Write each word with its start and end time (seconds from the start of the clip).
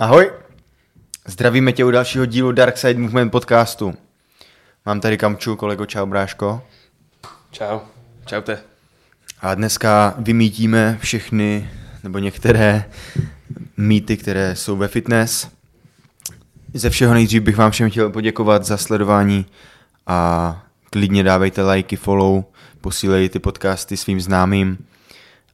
Ahoj, 0.00 0.30
zdravíme 1.26 1.72
tě 1.72 1.84
u 1.84 1.90
dalšího 1.90 2.26
dílu 2.26 2.52
Dark 2.52 2.78
Side 2.78 3.00
Movement 3.00 3.32
podcastu. 3.32 3.94
Mám 4.86 5.00
tady 5.00 5.18
Kamču, 5.18 5.56
kolego, 5.56 5.86
čau 5.86 6.06
bráško. 6.06 6.62
Čau, 7.50 7.80
čaute. 8.26 8.58
A 9.40 9.54
dneska 9.54 10.14
vymítíme 10.18 10.98
všechny, 11.00 11.70
nebo 12.04 12.18
některé 12.18 12.84
mýty, 13.76 14.16
které 14.16 14.56
jsou 14.56 14.76
ve 14.76 14.88
fitness. 14.88 15.48
Ze 16.74 16.90
všeho 16.90 17.14
nejdřív 17.14 17.42
bych 17.42 17.56
vám 17.56 17.70
všem 17.70 17.90
chtěl 17.90 18.10
poděkovat 18.10 18.64
za 18.64 18.76
sledování 18.76 19.46
a 20.06 20.62
klidně 20.90 21.22
dávejte 21.22 21.62
lajky, 21.62 21.96
follow, 21.96 22.44
posílejte 22.80 23.32
ty 23.32 23.38
podcasty 23.38 23.96
svým 23.96 24.20
známým 24.20 24.78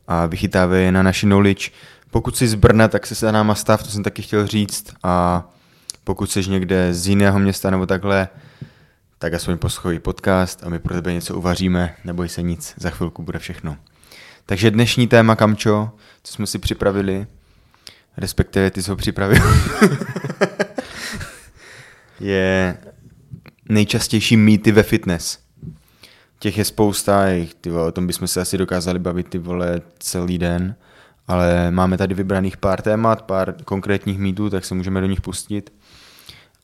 a 0.08 0.26
vychytávej 0.26 0.84
je 0.84 0.92
na 0.92 1.02
naši 1.02 1.26
knowledge. 1.26 1.70
Pokud 2.14 2.36
jsi 2.36 2.48
z 2.48 2.54
Brna, 2.54 2.88
tak 2.88 3.06
se 3.06 3.14
za 3.14 3.32
náma 3.32 3.54
stav, 3.54 3.82
to 3.82 3.90
jsem 3.90 4.02
taky 4.02 4.22
chtěl 4.22 4.46
říct. 4.46 4.94
A 5.02 5.44
pokud 6.04 6.30
jsi 6.30 6.50
někde 6.50 6.95
z 6.95 7.09
jiného 7.09 7.38
města 7.38 7.70
nebo 7.70 7.86
takhle, 7.86 8.28
tak 9.18 9.34
aspoň 9.34 9.59
poslouchej 9.59 9.98
podcast 9.98 10.64
a 10.64 10.69
my 10.69 10.78
pro 10.78 10.95
tebe 10.95 11.12
něco 11.12 11.36
uvaříme, 11.36 11.95
neboj 12.05 12.28
se 12.28 12.42
nic, 12.42 12.74
za 12.77 12.91
chvilku 12.91 13.22
bude 13.22 13.38
všechno. 13.38 13.77
Takže 14.46 14.70
dnešní 14.70 15.06
téma, 15.06 15.36
Kamčo, 15.36 15.91
co 16.22 16.32
jsme 16.32 16.46
si 16.46 16.58
připravili, 16.58 17.27
respektive 18.16 18.70
ty 18.70 18.83
jsi 18.83 18.91
ho 18.91 18.96
připravil, 18.96 19.42
je 22.20 22.77
nejčastější 23.69 24.36
mýty 24.36 24.72
ve 24.72 24.83
fitness. 24.83 25.38
Těch 26.38 26.58
je 26.58 26.64
spousta, 26.64 27.24
ty 27.60 27.70
vole, 27.70 27.86
o 27.86 27.92
tom 27.92 28.06
bychom 28.06 28.28
se 28.28 28.41
asi 28.41 28.58
dokázali 28.58 28.98
bavit 28.98 29.28
ty 29.28 29.38
vole 29.38 29.80
celý 29.98 30.38
den, 30.38 30.77
ale 31.28 31.70
máme 31.70 31.98
tady 31.98 32.14
vybraných 32.14 32.56
pár 32.56 32.83
témat, 32.83 33.23
pár 33.23 33.55
konkrétních 33.64 34.19
mýtů, 34.19 34.51
tak 34.51 34.64
se 34.64 34.74
můžeme 34.74 35.01
do 35.01 35.06
nich 35.06 35.20
pustit. 35.20 35.73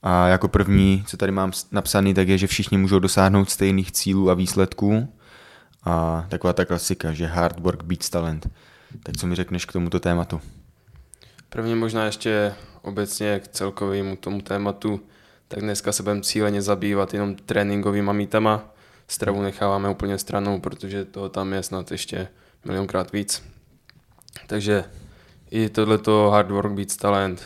A 0.03 0.29
jako 0.29 0.49
první, 0.49 1.05
co 1.07 1.17
tady 1.17 1.33
mám 1.33 1.53
napsaný, 1.73 2.15
tak 2.15 2.29
je, 2.29 2.39
že 2.39 2.47
všichni 2.47 2.79
můžou 2.79 2.99
dosáhnout 2.99 3.51
stejných 3.51 3.93
cílů 3.93 4.31
a 4.31 4.35
výsledků. 4.35 5.09
A 5.85 6.27
taková 6.29 6.53
ta 6.53 6.65
klasika, 6.65 7.13
že 7.13 7.27
hard 7.27 7.61
work 7.61 7.83
beats 7.83 8.11
talent. 8.11 8.51
Tak 9.03 9.17
co 9.17 9.27
mi 9.27 9.35
řekneš 9.35 9.65
k 9.65 9.73
tomuto 9.73 10.01
tématu? 10.01 10.41
Prvně 11.49 11.75
možná 11.75 12.05
ještě 12.05 12.55
obecně 12.83 13.41
k 13.41 13.49
celkovému 13.49 14.17
tomu 14.17 14.41
tématu, 14.41 15.01
tak 15.49 15.61
dneska 15.61 15.93
se 15.93 16.03
budeme 16.03 16.21
cíleně 16.21 16.63
zabývat 16.63 17.15
jenom 17.15 17.35
tréninkovými 17.35 18.13
mítama. 18.13 18.75
Stravu 19.09 19.43
necháváme 19.43 19.89
úplně 19.89 20.19
stranou, 20.19 20.61
protože 20.61 21.05
toho 21.05 21.29
tam 21.29 21.53
je 21.53 21.63
snad 21.63 21.91
ještě 21.91 22.29
milionkrát 22.65 23.13
víc. 23.13 23.43
Takže 24.47 24.85
i 25.51 25.69
tohleto 25.69 26.31
hard 26.31 26.51
work 26.51 26.73
beats 26.73 26.97
talent 26.97 27.43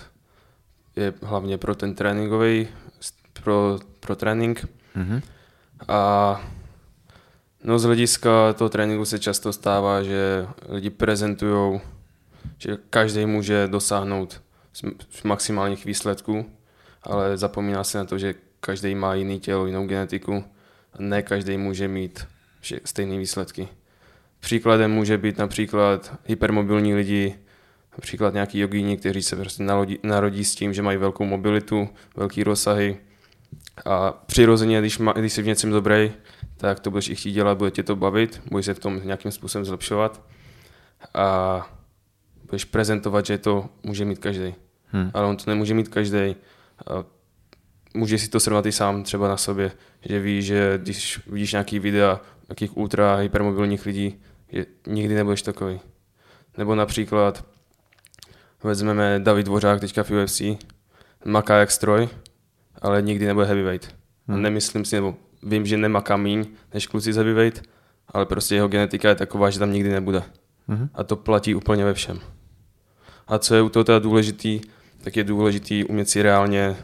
je 0.97 1.15
hlavně 1.23 1.59
pro 1.59 1.75
ten 1.75 1.95
tréninkový, 1.95 2.69
pro, 3.33 3.79
pro 4.01 4.17
trénink. 4.17 4.67
Mm-hmm. 4.97 5.23
A 5.89 6.41
no 7.65 7.79
z 7.79 7.85
hlediska 7.85 8.53
toho 8.53 8.69
tréninku 8.69 9.05
se 9.05 9.19
často 9.19 9.53
stává, 9.53 10.03
že 10.03 10.47
lidi 10.69 10.91
prezentují, 10.91 11.81
že 12.59 12.77
každý 12.91 13.27
může 13.27 13.69
dosáhnout 13.69 14.43
maximálních 15.25 15.85
výsledků, 15.85 16.51
ale 17.03 17.37
zapomíná 17.37 17.85
se 17.85 17.98
na 17.98 18.05
to, 18.05 18.19
že 18.19 18.35
každý 18.61 18.95
má 18.95 19.15
jiný 19.15 19.41
tělo, 19.41 19.67
jinou 19.67 19.87
genetiku 19.87 20.45
a 20.93 20.97
ne 20.98 21.23
každý 21.23 21.57
může 21.57 21.89
mít 21.89 22.27
stejné 22.85 23.19
výsledky. 23.19 23.69
Příkladem 24.45 24.91
může 24.91 25.19
být 25.19 25.39
například 25.39 26.14
hypermobilní 26.25 26.95
lidi, 26.95 27.34
například 27.92 28.34
nějaký 28.34 28.59
jogíni, 28.59 28.97
kteří 28.97 29.23
se 29.23 29.36
prostě 29.36 29.62
narodí, 29.62 29.98
narodí 30.03 30.45
s 30.45 30.55
tím, 30.55 30.73
že 30.73 30.83
mají 30.83 30.98
velkou 30.98 31.25
mobilitu, 31.25 31.89
velký 32.17 32.45
rozsahy 32.45 32.97
a 33.84 34.12
přirozeně, 34.12 34.81
když, 34.81 34.98
má, 34.98 35.12
když 35.12 35.33
jsi 35.33 35.42
v 35.42 35.47
něčem 35.47 35.70
dobrý, 35.70 36.12
tak 36.56 36.81
to 36.81 36.91
budeš 36.91 37.09
i 37.09 37.14
chtít 37.14 37.33
dělat, 37.33 37.59
bude 37.59 37.70
tě 37.70 37.83
to 37.83 37.97
bavit, 37.97 38.42
budeš 38.51 38.67
se 38.67 38.74
v 38.74 38.79
tom 38.79 39.01
nějakým 39.05 39.30
způsobem 39.30 39.64
zlepšovat 39.64 40.23
a 41.14 41.67
budeš 42.45 42.64
prezentovat, 42.64 43.27
že 43.27 43.39
to 43.39 43.69
může 43.83 44.05
mít 44.05 44.19
každý. 44.19 44.55
Hmm. 44.86 45.11
Ale 45.14 45.27
on 45.27 45.36
to 45.36 45.51
nemůže 45.51 45.74
mít 45.74 45.89
každý. 45.89 46.36
Může 47.95 48.19
si 48.19 48.29
to 48.29 48.40
srovnat 48.40 48.67
i 48.67 48.73
sám 48.73 49.02
třeba 49.02 49.29
na 49.29 49.36
sobě, 49.36 49.73
že 50.01 50.20
víš, 50.20 50.45
že 50.45 50.79
když 50.83 51.20
vidíš 51.27 51.52
nějaký 51.52 51.79
videa 51.79 52.20
nějakých 52.48 52.77
ultra 52.77 53.17
hypermobilních 53.17 53.86
lidí, 53.86 54.20
je, 54.55 54.67
nikdy 54.87 55.15
nebudeš 55.15 55.42
takový. 55.42 55.81
Nebo 56.59 56.75
například 56.75 57.45
vezmeme 58.63 59.20
David 59.23 59.47
Dvořák 59.47 59.81
teďka 59.81 60.03
v 60.03 60.11
UFC, 60.11 60.42
maká 61.25 61.57
jak 61.57 61.70
stroj, 61.70 62.09
ale 62.83 63.03
nikdy 63.03 63.27
nebude 63.27 63.47
heavyweight. 63.47 63.95
Hmm. 64.29 64.43
Nemyslím 64.43 64.85
si, 64.85 64.97
nebo 64.97 65.17
vím, 65.43 65.67
že 65.67 65.77
nemaká 65.77 66.17
míň 66.17 66.47
než 66.75 66.87
kluci 66.87 67.13
z 67.13 67.17
heavyweight, 67.17 67.63
ale 68.09 68.27
prostě 68.27 68.55
jeho 68.55 68.69
genetika 68.69 69.09
je 69.09 69.14
taková, 69.14 69.51
že 69.51 69.59
tam 69.59 69.73
nikdy 69.73 69.91
nebude. 69.91 70.23
Hmm. 70.69 70.89
A 70.95 71.05
to 71.05 71.17
platí 71.17 71.55
úplně 71.55 71.85
ve 71.85 71.95
všem. 71.95 72.20
A 73.27 73.39
co 73.39 73.55
je 73.55 73.63
u 73.63 73.69
toho 73.69 73.85
teda 73.85 73.98
důležitý, 73.98 74.61
tak 75.05 75.17
je 75.17 75.25
důležitý 75.25 75.85
umět 75.85 76.09
si 76.09 76.23
reálně 76.23 76.77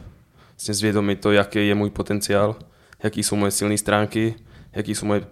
vlastně 0.49 0.73
zvědomit 0.73 1.21
to, 1.21 1.31
jaký 1.31 1.67
je 1.67 1.75
můj 1.75 1.89
potenciál, 1.89 2.55
jaký 3.03 3.23
jsou 3.23 3.35
moje 3.35 3.51
silné 3.51 3.77
stránky, 3.77 4.35
jaký 4.73 4.95
jsou 4.95 5.05
moje 5.05 5.25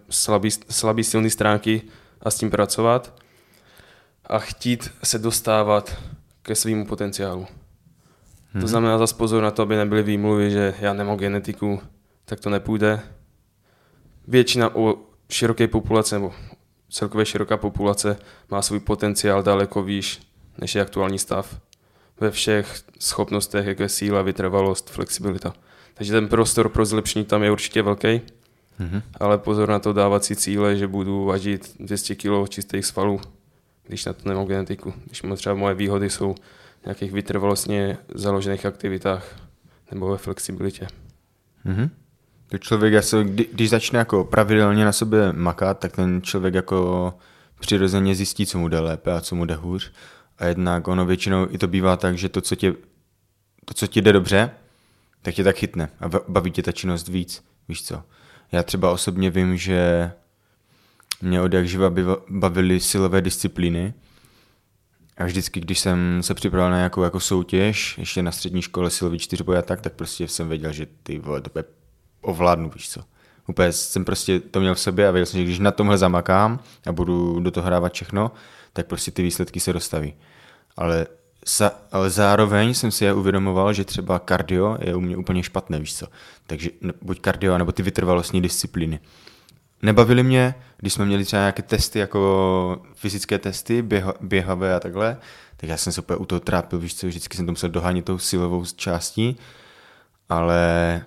slabý 0.69 1.03
silné 1.03 1.29
stránky 1.29 1.81
a 2.21 2.31
s 2.31 2.35
tím 2.35 2.49
pracovat 2.49 3.13
a 4.25 4.39
chtít 4.39 4.91
se 5.03 5.19
dostávat 5.19 5.97
ke 6.41 6.55
svýmu 6.55 6.85
potenciálu. 6.85 7.47
Hmm. 8.53 8.61
To 8.61 8.67
znamená 8.67 8.97
zase 8.97 9.15
pozor 9.15 9.43
na 9.43 9.51
to, 9.51 9.61
aby 9.61 9.75
nebyly 9.75 10.03
výmluvy, 10.03 10.51
že 10.51 10.73
já 10.79 10.93
nemám 10.93 11.17
genetiku, 11.17 11.81
tak 12.25 12.39
to 12.39 12.49
nepůjde. 12.49 12.99
Většina 14.27 14.75
u 14.75 15.05
široké 15.29 15.67
populace, 15.67 16.15
nebo 16.15 16.33
celkově 16.89 17.25
široká 17.25 17.57
populace 17.57 18.17
má 18.51 18.61
svůj 18.61 18.79
potenciál 18.79 19.43
daleko 19.43 19.83
výš, 19.83 20.21
než 20.57 20.75
je 20.75 20.81
aktuální 20.81 21.19
stav. 21.19 21.59
Ve 22.19 22.31
všech 22.31 22.81
schopnostech, 22.99 23.65
jako 23.65 23.83
je 23.83 23.89
síla, 23.89 24.21
vytrvalost, 24.21 24.89
flexibilita. 24.89 25.53
Takže 25.93 26.11
ten 26.13 26.27
prostor 26.27 26.69
pro 26.69 26.85
zlepšení 26.85 27.25
tam 27.25 27.43
je 27.43 27.51
určitě 27.51 27.81
velký, 27.81 28.21
mm-hmm. 28.79 29.01
ale 29.19 29.37
pozor 29.37 29.69
na 29.69 29.79
to 29.79 29.93
dávat 29.93 30.23
si 30.25 30.35
cíle, 30.35 30.75
že 30.75 30.87
budu 30.87 31.25
važit 31.25 31.75
200 31.79 32.15
kg 32.15 32.49
čistých 32.49 32.85
svalů 32.85 33.21
když 33.89 34.05
na 34.05 34.13
to 34.13 34.29
nemám 34.29 34.45
genetiku. 34.45 34.93
Když 35.05 35.23
třeba 35.35 35.55
moje 35.55 35.75
výhody 35.75 36.09
jsou 36.09 36.33
v 36.81 36.85
nějakých 36.85 37.11
vytrvalostně 37.11 37.97
založených 38.15 38.65
aktivitách 38.65 39.35
nebo 39.91 40.07
ve 40.07 40.17
flexibilitě. 40.17 40.87
Mm-hmm. 41.65 41.89
To 42.47 42.57
člověk, 42.57 42.93
asi, 42.93 43.23
kdy, 43.23 43.49
když 43.53 43.69
začne 43.69 43.99
jako 43.99 44.23
pravidelně 44.23 44.85
na 44.85 44.91
sobě 44.91 45.33
makat, 45.33 45.79
tak 45.79 45.91
ten 45.91 46.21
člověk 46.21 46.53
jako 46.53 47.13
přirozeně 47.59 48.15
zjistí, 48.15 48.45
co 48.45 48.57
mu 48.57 48.67
jde 48.67 48.79
lépe 48.79 49.11
a 49.11 49.21
co 49.21 49.35
mu 49.35 49.45
jde 49.45 49.55
hůř. 49.55 49.91
A 50.37 50.45
jednak 50.45 50.87
ono 50.87 51.05
většinou 51.05 51.47
i 51.49 51.57
to 51.57 51.67
bývá 51.67 51.97
tak, 51.97 52.17
že 52.17 52.29
to, 52.29 52.41
co, 52.41 52.55
tě, 52.55 52.73
to, 53.65 53.73
co 53.73 53.87
ti 53.87 54.01
jde 54.01 54.13
dobře, 54.13 54.51
tak 55.21 55.35
tě 55.35 55.43
tak 55.43 55.55
chytne 55.55 55.89
a 55.99 56.09
baví 56.27 56.51
tě 56.51 56.63
ta 56.63 56.71
činnost 56.71 57.07
víc, 57.07 57.43
víš 57.67 57.83
co. 57.83 58.03
Já 58.51 58.63
třeba 58.63 58.91
osobně 58.91 59.29
vím, 59.29 59.57
že 59.57 60.11
mě 61.21 61.41
od 61.41 61.53
jak 61.53 61.67
živa 61.67 61.91
bavily 62.29 62.79
silové 62.79 63.21
disciplíny. 63.21 63.93
A 65.17 65.25
vždycky, 65.25 65.59
když 65.59 65.79
jsem 65.79 66.23
se 66.23 66.33
připravil 66.33 66.69
na 66.71 66.77
nějakou 66.77 67.03
jako 67.03 67.19
soutěž, 67.19 67.97
ještě 67.97 68.23
na 68.23 68.31
střední 68.31 68.61
škole 68.61 68.89
silový 68.89 69.19
čtyřboj 69.19 69.57
a 69.57 69.61
tak, 69.61 69.81
tak 69.81 69.93
prostě 69.93 70.27
jsem 70.27 70.49
věděl, 70.49 70.71
že 70.71 70.87
ty 71.03 71.19
vole, 71.19 71.41
to 71.41 71.63
ovládnu, 72.21 72.69
víš 72.69 72.89
co. 72.89 73.01
Úplně 73.47 73.71
jsem 73.71 74.05
prostě 74.05 74.39
to 74.39 74.59
měl 74.59 74.75
v 74.75 74.79
sobě 74.79 75.07
a 75.07 75.11
věděl 75.11 75.25
jsem, 75.25 75.39
že 75.39 75.43
když 75.43 75.59
na 75.59 75.71
tomhle 75.71 75.97
zamakám 75.97 76.59
a 76.85 76.91
budu 76.91 77.39
do 77.39 77.51
toho 77.51 77.65
hrávat 77.65 77.93
všechno, 77.93 78.31
tak 78.73 78.87
prostě 78.87 79.11
ty 79.11 79.23
výsledky 79.23 79.59
se 79.59 79.73
dostaví. 79.73 80.13
Ale, 80.77 81.07
sa, 81.45 81.71
ale 81.91 82.09
zároveň 82.09 82.73
jsem 82.73 82.91
si 82.91 83.05
je 83.05 83.13
uvědomoval, 83.13 83.73
že 83.73 83.85
třeba 83.85 84.19
kardio 84.19 84.77
je 84.81 84.95
u 84.95 84.99
mě 84.99 85.17
úplně 85.17 85.43
špatné, 85.43 85.79
víš 85.79 85.95
co. 85.95 86.07
Takže 86.47 86.69
buď 87.01 87.21
kardio, 87.21 87.57
nebo 87.57 87.71
ty 87.71 87.83
vytrvalostní 87.83 88.41
disciplíny. 88.41 88.99
Nebavili 89.81 90.23
mě, 90.23 90.55
když 90.77 90.93
jsme 90.93 91.05
měli 91.05 91.25
třeba 91.25 91.41
nějaké 91.41 91.61
testy, 91.61 91.99
jako 91.99 92.81
fyzické 92.93 93.37
testy, 93.37 93.81
běha, 93.81 94.13
běhavé 94.21 94.75
a 94.75 94.79
takhle, 94.79 95.17
tak 95.57 95.69
já 95.69 95.77
jsem 95.77 95.93
se 95.93 96.01
úplně 96.01 96.17
u 96.17 96.25
toho 96.25 96.39
trápil, 96.39 96.79
víš 96.79 96.95
co, 96.95 97.07
vždycky 97.07 97.37
jsem 97.37 97.45
to 97.45 97.51
musel 97.51 97.69
dohánět 97.69 98.05
tou 98.05 98.17
silovou 98.17 98.65
částí, 98.75 99.37
ale 100.29 101.01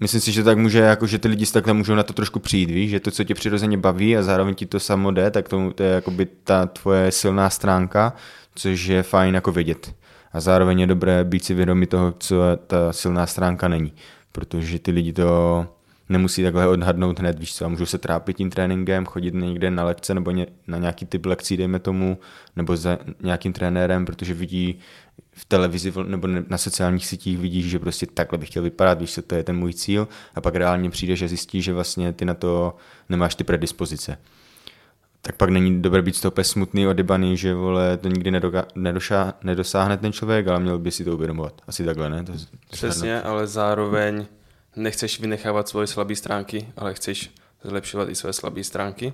myslím 0.00 0.20
si, 0.20 0.32
že 0.32 0.44
tak 0.44 0.58
může, 0.58 0.78
jako, 0.78 1.06
že 1.06 1.18
ty 1.18 1.28
lidi 1.28 1.46
si 1.46 1.52
takhle 1.52 1.74
můžou 1.74 1.94
na 1.94 2.02
to 2.02 2.12
trošku 2.12 2.40
přijít, 2.40 2.70
víš, 2.70 2.90
že 2.90 3.00
to, 3.00 3.10
co 3.10 3.24
tě 3.24 3.34
přirozeně 3.34 3.78
baví 3.78 4.16
a 4.16 4.22
zároveň 4.22 4.54
ti 4.54 4.66
to 4.66 4.80
samo 4.80 5.10
jde, 5.10 5.30
tak 5.30 5.48
to, 5.48 5.72
to 5.74 5.82
je 5.82 5.90
jakoby 5.90 6.26
ta 6.44 6.66
tvoje 6.66 7.12
silná 7.12 7.50
stránka, 7.50 8.12
což 8.54 8.84
je 8.84 9.02
fajn 9.02 9.34
jako 9.34 9.52
vědět. 9.52 9.94
A 10.32 10.40
zároveň 10.40 10.80
je 10.80 10.86
dobré 10.86 11.24
být 11.24 11.44
si 11.44 11.54
vědomí 11.54 11.86
toho, 11.86 12.14
co 12.18 12.42
ta 12.66 12.92
silná 12.92 13.26
stránka 13.26 13.68
není, 13.68 13.92
protože 14.32 14.78
ty 14.78 14.90
lidi 14.90 15.12
to 15.12 15.66
nemusí 16.08 16.42
takhle 16.42 16.68
odhadnout 16.68 17.18
hned, 17.18 17.38
víš 17.38 17.54
co, 17.54 17.64
a 17.64 17.68
můžou 17.68 17.86
se 17.86 17.98
trápit 17.98 18.36
tím 18.36 18.50
tréninkem, 18.50 19.06
chodit 19.06 19.34
někde 19.34 19.70
na 19.70 19.84
lekce 19.84 20.14
nebo 20.14 20.32
na 20.66 20.78
nějaký 20.78 21.06
typ 21.06 21.26
lekcí, 21.26 21.56
dejme 21.56 21.78
tomu, 21.78 22.18
nebo 22.56 22.76
za 22.76 22.98
nějakým 23.20 23.52
trenérem, 23.52 24.04
protože 24.04 24.34
vidí 24.34 24.78
v 25.32 25.44
televizi 25.44 25.92
nebo 26.06 26.28
na 26.48 26.58
sociálních 26.58 27.06
sítích 27.06 27.38
vidíš, 27.38 27.66
že 27.66 27.78
prostě 27.78 28.06
takhle 28.06 28.38
bych 28.38 28.48
chtěl 28.48 28.62
vypadat, 28.62 29.00
víš 29.00 29.14
co, 29.14 29.22
to 29.22 29.34
je 29.34 29.42
ten 29.42 29.56
můj 29.56 29.72
cíl. 29.72 30.08
A 30.34 30.40
pak 30.40 30.54
reálně 30.54 30.90
přijde, 30.90 31.16
že 31.16 31.28
zjistí, 31.28 31.62
že 31.62 31.72
vlastně 31.72 32.12
ty 32.12 32.24
na 32.24 32.34
to 32.34 32.76
nemáš 33.08 33.34
ty 33.34 33.44
predispozice 33.44 34.18
tak 35.22 35.36
pak 35.36 35.50
není 35.50 35.82
dobré 35.82 36.02
být 36.02 36.16
z 36.16 36.20
toho 36.20 36.32
smutný, 36.42 36.86
odybaný, 36.86 37.36
že 37.36 37.54
vole, 37.54 37.96
to 37.96 38.08
nikdy 38.08 38.30
nedoka- 38.30 38.66
nedošá- 38.76 39.32
nedosáhne 39.42 39.96
ten 39.96 40.12
člověk, 40.12 40.48
ale 40.48 40.60
měl 40.60 40.78
by 40.78 40.90
si 40.90 41.04
to 41.04 41.14
uvědomovat. 41.14 41.62
Asi 41.66 41.84
takhle, 41.84 42.10
ne? 42.10 42.24
To, 42.24 42.32
to 42.32 42.38
Přesně, 42.70 43.22
ale 43.22 43.46
zároveň 43.46 44.26
nechceš 44.76 45.20
vynechávat 45.20 45.68
svoje 45.68 45.86
slabé 45.86 46.16
stránky, 46.16 46.68
ale 46.76 46.94
chceš 46.94 47.30
zlepšovat 47.64 48.08
i 48.08 48.14
své 48.14 48.32
slabé 48.32 48.64
stránky. 48.64 49.12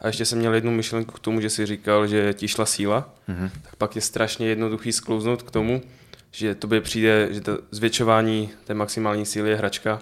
A 0.00 0.06
ještě 0.06 0.24
jsem 0.24 0.38
měl 0.38 0.54
jednu 0.54 0.70
myšlenku 0.70 1.12
k 1.12 1.18
tomu, 1.18 1.40
že 1.40 1.50
si 1.50 1.66
říkal, 1.66 2.06
že 2.06 2.34
ti 2.34 2.48
šla 2.48 2.66
síla, 2.66 3.14
mm-hmm. 3.28 3.50
tak 3.62 3.76
pak 3.76 3.96
je 3.96 4.02
strašně 4.02 4.46
jednoduchý 4.46 4.92
sklouznout 4.92 5.42
k 5.42 5.50
tomu, 5.50 5.82
že 6.30 6.54
tobě 6.54 6.80
přijde, 6.80 7.28
že 7.30 7.40
to 7.40 7.58
zvětšování 7.70 8.50
té 8.64 8.74
maximální 8.74 9.26
síly 9.26 9.50
je 9.50 9.56
hračka, 9.56 9.98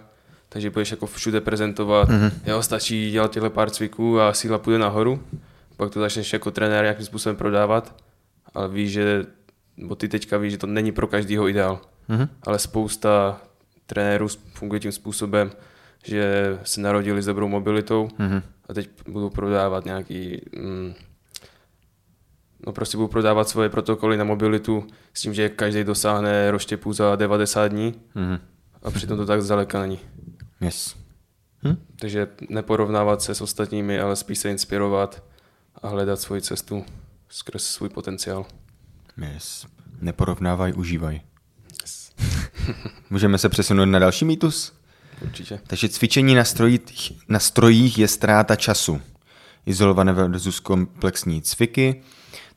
takže 0.53 0.71
budeš 0.71 0.91
jako 0.91 1.07
všude 1.07 1.41
prezentovat, 1.41 2.09
mm-hmm. 2.09 2.33
jo, 2.47 2.63
stačí 2.63 3.11
dělat 3.11 3.31
těhle 3.31 3.51
pár 3.51 3.71
cviků 3.71 4.21
a 4.21 4.33
síla 4.33 4.59
půjde 4.59 4.79
nahoru, 4.79 5.23
pak 5.77 5.91
to 5.91 6.01
začneš 6.01 6.33
jako 6.33 6.51
trenér 6.51 6.83
nějakým 6.83 7.07
způsobem 7.07 7.37
prodávat, 7.37 7.97
ale 8.55 8.69
víš, 8.69 8.93
že, 8.93 9.27
bo 9.79 9.95
ty 9.95 10.09
teďka 10.09 10.39
víš, 10.39 10.53
že 10.53 10.59
to 10.59 10.67
není 10.67 10.93
pro 10.93 11.07
každýho 11.07 11.49
ideál, 11.49 11.81
mm-hmm. 12.09 12.29
ale 12.43 12.59
spousta 12.59 13.41
trenérů 13.87 14.29
funguje 14.55 14.81
tím 14.81 14.93
způsobem, 14.93 15.51
že 16.05 16.59
se 16.65 16.81
narodili 16.81 17.23
s 17.23 17.27
dobrou 17.27 17.49
mobilitou 17.49 18.09
mm-hmm. 18.19 18.43
a 18.69 18.75
teď 18.75 18.91
budou 19.09 19.31
prodávat 19.31 19.85
nějaký, 19.85 20.41
mm, 20.57 20.95
no 22.67 22.73
prostě 22.73 22.97
budou 22.97 23.09
prodávat 23.09 23.49
svoje 23.49 23.69
protokoly 23.69 24.17
na 24.17 24.25
mobilitu 24.25 24.87
s 25.15 25.21
tím, 25.21 25.35
že 25.35 25.49
každý 25.49 25.85
dosáhne 25.85 26.51
roštěpu 26.51 26.93
za 26.93 27.17
90 27.17 27.69
dní 27.69 27.95
mm-hmm. 28.17 28.39
a 28.83 28.91
přitom 28.91 29.17
to 29.17 29.27
tak 29.27 29.43
zdaleka 29.43 29.81
není. 29.81 29.99
Yes. 30.61 30.97
Hm? 31.65 31.77
Takže 31.97 32.29
neporovnávat 32.49 33.23
se 33.23 33.35
s 33.35 33.41
ostatními, 33.41 34.01
ale 34.01 34.17
spíš 34.17 34.39
se 34.39 34.51
inspirovat 34.51 35.23
a 35.83 35.89
hledat 35.89 36.21
svoji 36.21 36.43
cestu 36.43 36.85
skrz 37.29 37.65
svůj 37.65 37.89
potenciál. 37.89 38.47
Yes. 39.35 39.67
Neporovnávaj, 40.01 40.73
užívaj. 40.77 41.21
Yes. 41.83 42.13
Můžeme 43.11 43.39
se 43.39 43.49
přesunout 43.49 43.85
na 43.85 43.99
další 43.99 44.25
mýtus? 44.25 44.73
Určitě. 45.23 45.61
Takže 45.67 45.89
cvičení 45.89 46.35
na 46.35 46.45
strojích, 46.45 47.13
na 47.29 47.39
strojích 47.39 47.99
je 47.99 48.09
ztráta 48.09 48.57
času. 48.57 49.01
Izolované 49.67 50.13
versus 50.13 50.61
komplexní 50.61 51.43
cviky. 51.43 52.03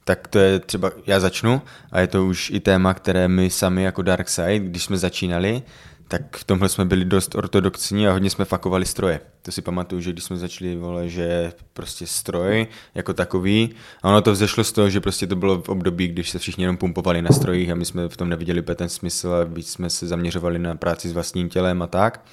Tak 0.03 0.27
to 0.27 0.39
je 0.39 0.59
třeba, 0.59 0.91
já 1.05 1.19
začnu, 1.19 1.61
a 1.91 1.99
je 1.99 2.07
to 2.07 2.25
už 2.25 2.49
i 2.49 2.59
téma, 2.59 2.93
které 2.93 3.27
my 3.27 3.49
sami 3.49 3.83
jako 3.83 4.01
Dark 4.01 4.29
Side, 4.29 4.59
když 4.59 4.83
jsme 4.83 4.97
začínali, 4.97 5.63
tak 6.07 6.37
v 6.37 6.43
tomhle 6.43 6.69
jsme 6.69 6.85
byli 6.85 7.05
dost 7.05 7.35
ortodoxní 7.35 8.07
a 8.07 8.11
hodně 8.11 8.29
jsme 8.29 8.45
fakovali 8.45 8.85
stroje. 8.85 9.19
To 9.41 9.51
si 9.51 9.61
pamatuju, 9.61 10.01
že 10.01 10.11
když 10.11 10.23
jsme 10.23 10.37
začali, 10.37 10.75
vole, 10.75 11.09
že 11.09 11.53
prostě 11.73 12.07
stroj 12.07 12.67
jako 12.95 13.13
takový, 13.13 13.69
a 14.03 14.09
ono 14.09 14.21
to 14.21 14.31
vzešlo 14.31 14.63
z 14.63 14.71
toho, 14.71 14.89
že 14.89 15.01
prostě 15.01 15.27
to 15.27 15.35
bylo 15.35 15.61
v 15.61 15.69
období, 15.69 16.07
když 16.07 16.29
se 16.29 16.39
všichni 16.39 16.63
jenom 16.63 16.77
pumpovali 16.77 17.21
na 17.21 17.29
strojích 17.29 17.69
a 17.69 17.75
my 17.75 17.85
jsme 17.85 18.09
v 18.09 18.17
tom 18.17 18.29
neviděli 18.29 18.61
ten 18.61 18.89
smysl 18.89 19.33
a 19.33 19.43
víc 19.43 19.71
jsme 19.71 19.89
se 19.89 20.07
zaměřovali 20.07 20.59
na 20.59 20.75
práci 20.75 21.09
s 21.09 21.13
vlastním 21.13 21.49
tělem 21.49 21.81
a 21.81 21.87
tak. 21.87 22.25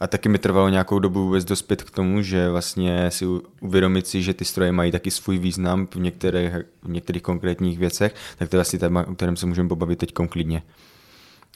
A 0.00 0.06
taky 0.06 0.28
mi 0.28 0.38
trvalo 0.38 0.68
nějakou 0.68 0.98
dobu 0.98 1.24
vůbec 1.24 1.44
dospět 1.44 1.82
k 1.82 1.90
tomu, 1.90 2.22
že 2.22 2.50
vlastně 2.50 3.10
si 3.10 3.26
uvědomit 3.60 4.06
si, 4.06 4.22
že 4.22 4.34
ty 4.34 4.44
stroje 4.44 4.72
mají 4.72 4.92
taky 4.92 5.10
svůj 5.10 5.38
význam 5.38 5.86
v 5.86 5.96
některých, 5.96 6.52
v 6.82 6.88
některých 6.88 7.22
konkrétních 7.22 7.78
věcech, 7.78 8.14
tak 8.38 8.48
to 8.48 8.56
je 8.56 8.60
asi 8.60 8.78
téma, 8.78 9.06
o 9.08 9.14
kterém 9.14 9.36
se 9.36 9.46
můžeme 9.46 9.68
pobavit 9.68 9.98
teď 9.98 10.12
klidně. 10.28 10.62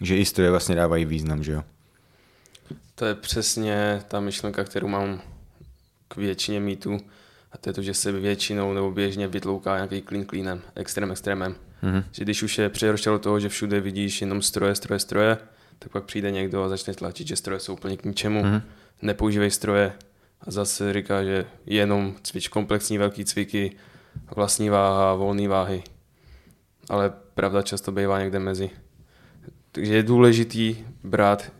Že 0.00 0.16
i 0.16 0.24
stroje 0.24 0.50
vlastně 0.50 0.74
dávají 0.74 1.04
význam, 1.04 1.42
že 1.42 1.52
jo? 1.52 1.62
To 2.94 3.06
je 3.06 3.14
přesně 3.14 4.02
ta 4.08 4.20
myšlenka, 4.20 4.64
kterou 4.64 4.88
mám 4.88 5.20
k 6.08 6.16
většině 6.16 6.60
mýtů. 6.60 6.98
A 7.52 7.58
to 7.58 7.68
je 7.68 7.72
to, 7.72 7.82
že 7.82 7.94
se 7.94 8.12
většinou 8.12 8.72
nebo 8.72 8.90
běžně 8.90 9.28
vytlouká 9.28 9.74
nějaký 9.76 10.02
klín 10.02 10.24
klínem, 10.24 10.62
extrém 10.74 11.10
extrémem. 11.10 11.56
Mm-hmm. 11.82 12.04
Že 12.12 12.24
když 12.24 12.42
už 12.42 12.58
je 12.58 12.68
přeroštělo 12.68 13.18
toho, 13.18 13.40
že 13.40 13.48
všude 13.48 13.80
vidíš 13.80 14.20
jenom 14.20 14.42
stroje, 14.42 14.74
stroje, 14.74 14.98
stroje, 14.98 15.38
tak 15.78 15.92
pak 15.92 16.04
přijde 16.04 16.30
někdo 16.30 16.62
a 16.62 16.68
začne 16.68 16.94
tlačit, 16.94 17.26
že 17.26 17.36
stroje 17.36 17.60
jsou 17.60 17.72
úplně 17.72 17.96
k 17.96 18.04
ničemu, 18.04 18.42
mm-hmm. 18.42 18.62
nepoužívej 19.02 19.50
stroje. 19.50 19.92
A 20.40 20.50
zase 20.50 20.92
říká, 20.92 21.24
že 21.24 21.46
jenom 21.66 22.14
cvič 22.22 22.48
komplexní 22.48 22.98
velký 22.98 23.24
cviky, 23.24 23.76
vlastní 24.36 24.70
váha, 24.70 25.14
volné 25.14 25.48
váhy. 25.48 25.82
Ale 26.88 27.12
pravda 27.34 27.62
často 27.62 27.92
bývá 27.92 28.20
někde 28.20 28.38
mezi. 28.38 28.70
Takže 29.72 29.94
je 29.94 30.02
důležitý 30.02 30.76
brát 31.04 31.52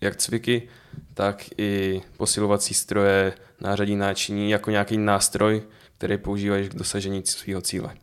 jak 0.00 0.16
cviky, 0.16 0.68
tak 1.14 1.44
i 1.58 2.02
posilovací 2.16 2.74
stroje, 2.74 3.32
nářadí 3.60 3.96
náčiní 3.96 4.50
jako 4.50 4.70
nějaký 4.70 4.98
nástroj, 4.98 5.62
který 5.98 6.18
používáš 6.18 6.68
k 6.68 6.74
dosažení 6.74 7.22
svého 7.24 7.60
cíle. 7.60 7.96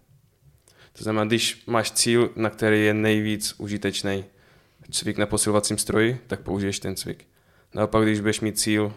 To 0.94 1.04
znamená, 1.04 1.25
když 1.25 1.63
máš 1.68 1.92
cíl, 1.92 2.31
na 2.36 2.50
který 2.50 2.86
je 2.86 2.94
nejvíc 2.94 3.56
užitečný 3.57 4.25
cvik 4.92 5.18
na 5.18 5.25
posilovacím 5.25 5.77
stroji, 5.77 6.19
tak 6.27 6.39
použiješ 6.39 6.80
ten 6.80 6.95
cvik. 6.95 7.25
Naopak, 7.74 8.04
když 8.04 8.19
budeš 8.19 8.42
mít 8.42 8.60
cíl, 8.60 8.94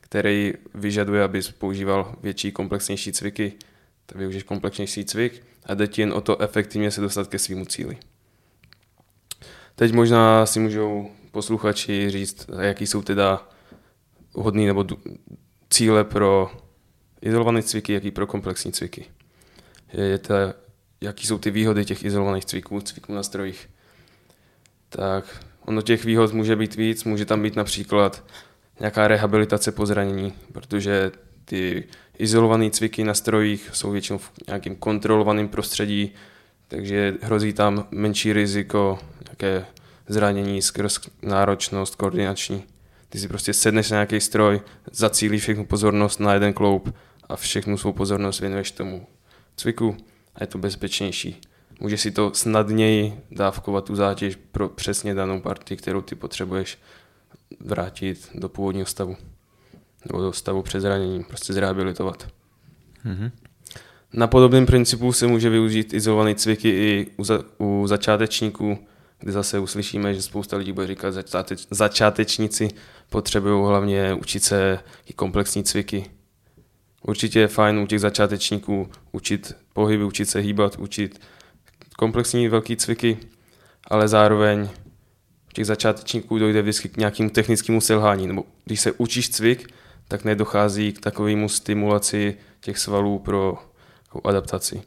který 0.00 0.52
vyžaduje, 0.74 1.22
abys 1.22 1.50
používal 1.50 2.16
větší, 2.22 2.52
komplexnější 2.52 3.12
cviky, 3.12 3.52
tak 4.06 4.18
využiješ 4.18 4.42
komplexnější 4.42 5.04
cvik 5.04 5.42
a 5.66 5.74
jde 5.74 5.86
ti 5.86 6.02
jen 6.02 6.12
o 6.12 6.20
to 6.20 6.42
efektivně 6.42 6.90
se 6.90 7.00
dostat 7.00 7.28
ke 7.28 7.38
svýmu 7.38 7.64
cíli. 7.64 7.98
Teď 9.78 9.92
možná 9.92 10.46
si 10.46 10.60
můžou 10.60 11.10
posluchači 11.30 12.10
říct, 12.10 12.46
jaký 12.60 12.86
jsou 12.86 13.02
teda 13.02 13.48
hodný 14.32 14.66
nebo 14.66 14.84
cíle 15.70 16.04
pro 16.04 16.50
izolované 17.20 17.62
cviky, 17.62 17.92
jaký 17.92 18.10
pro 18.10 18.26
komplexní 18.26 18.72
cviky. 18.72 19.04
Je, 19.92 20.04
je 20.04 20.18
to, 20.18 20.34
jaký 21.00 21.26
jsou 21.26 21.38
ty 21.38 21.50
výhody 21.50 21.84
těch 21.84 22.04
izolovaných 22.04 22.44
cviků, 22.44 22.80
cviků 22.80 23.14
na 23.14 23.22
strojích. 23.22 23.70
Tak 24.88 25.44
ono 25.64 25.82
těch 25.82 26.04
výhod 26.04 26.32
může 26.32 26.56
být 26.56 26.74
víc, 26.74 27.04
může 27.04 27.24
tam 27.24 27.42
být 27.42 27.56
například 27.56 28.24
nějaká 28.80 29.08
rehabilitace 29.08 29.72
po 29.72 29.86
zranění, 29.86 30.32
protože 30.52 31.10
ty 31.44 31.84
izolované 32.18 32.70
cviky 32.70 33.04
na 33.04 33.14
strojích 33.14 33.70
jsou 33.72 33.90
většinou 33.90 34.18
v 34.18 34.32
nějakým 34.46 34.76
kontrolovaném 34.76 35.48
prostředí, 35.48 36.14
takže 36.68 37.14
hrozí 37.22 37.52
tam 37.52 37.86
menší 37.90 38.32
riziko 38.32 38.98
nějaké 39.42 39.66
zranění 40.08 40.62
skrz 40.62 40.98
náročnost 41.22 41.94
koordinační. 41.94 42.64
Ty 43.08 43.18
si 43.18 43.28
prostě 43.28 43.54
sedneš 43.54 43.90
na 43.90 43.94
nějaký 43.94 44.20
stroj, 44.20 44.60
zacílíš 44.92 45.42
všechnu 45.42 45.66
pozornost 45.66 46.20
na 46.20 46.34
jeden 46.34 46.52
kloup 46.52 46.94
a 47.28 47.36
všechnu 47.36 47.78
svou 47.78 47.92
pozornost 47.92 48.40
věnuješ 48.40 48.70
tomu 48.70 49.06
cviku 49.56 49.96
a 50.34 50.38
je 50.40 50.46
to 50.46 50.58
bezpečnější. 50.58 51.40
Můžeš 51.80 52.00
si 52.00 52.10
to 52.10 52.34
snadněji 52.34 53.20
dávkovat 53.30 53.84
tu 53.84 53.96
zátěž 53.96 54.36
pro 54.52 54.68
přesně 54.68 55.14
danou 55.14 55.40
partii, 55.40 55.76
kterou 55.76 56.02
ty 56.02 56.14
potřebuješ 56.14 56.78
vrátit 57.60 58.28
do 58.34 58.48
původního 58.48 58.86
stavu. 58.86 59.16
Nebo 60.06 60.20
do 60.20 60.32
stavu 60.32 60.62
před 60.62 60.80
zraněním, 60.80 61.24
prostě 61.24 61.52
zrehabilitovat. 61.52 62.28
Mm-hmm. 63.06 63.30
Na 64.12 64.26
podobném 64.26 64.66
principu 64.66 65.12
se 65.12 65.26
může 65.26 65.50
využít 65.50 65.94
izolované 65.94 66.34
cviky 66.34 66.68
i 66.68 67.06
u, 67.16 67.24
za, 67.24 67.44
u 67.58 67.86
začátečníků, 67.86 68.78
kdy 69.18 69.32
zase 69.32 69.58
uslyšíme, 69.58 70.14
že 70.14 70.22
spousta 70.22 70.56
lidí 70.56 70.72
bude 70.72 70.86
říkat, 70.86 71.14
že 71.14 71.24
začátečníci 71.70 72.68
potřebují 73.10 73.66
hlavně 73.66 74.14
učit 74.14 74.44
se 74.44 74.78
i 75.06 75.12
komplexní 75.12 75.64
cviky. 75.64 76.04
Určitě 77.02 77.40
je 77.40 77.48
fajn 77.48 77.78
u 77.78 77.86
těch 77.86 78.00
začátečníků 78.00 78.90
učit 79.12 79.56
pohyby, 79.72 80.04
učit 80.04 80.30
se 80.30 80.38
hýbat, 80.38 80.78
učit 80.78 81.20
komplexní 81.96 82.48
velký 82.48 82.76
cviky, 82.76 83.18
ale 83.84 84.08
zároveň 84.08 84.68
u 85.50 85.52
těch 85.52 85.66
začátečníků 85.66 86.38
dojde 86.38 86.62
vždycky 86.62 86.88
k 86.88 86.96
nějakému 86.96 87.30
technickému 87.30 87.80
selhání. 87.80 88.26
Nebo 88.26 88.44
když 88.64 88.80
se 88.80 88.92
učíš 88.92 89.30
cvik, 89.30 89.74
tak 90.08 90.24
nedochází 90.24 90.92
k 90.92 91.00
takovému 91.00 91.48
stimulaci 91.48 92.36
těch 92.60 92.78
svalů 92.78 93.18
pro 93.18 93.58
adaptaci. 94.24 94.82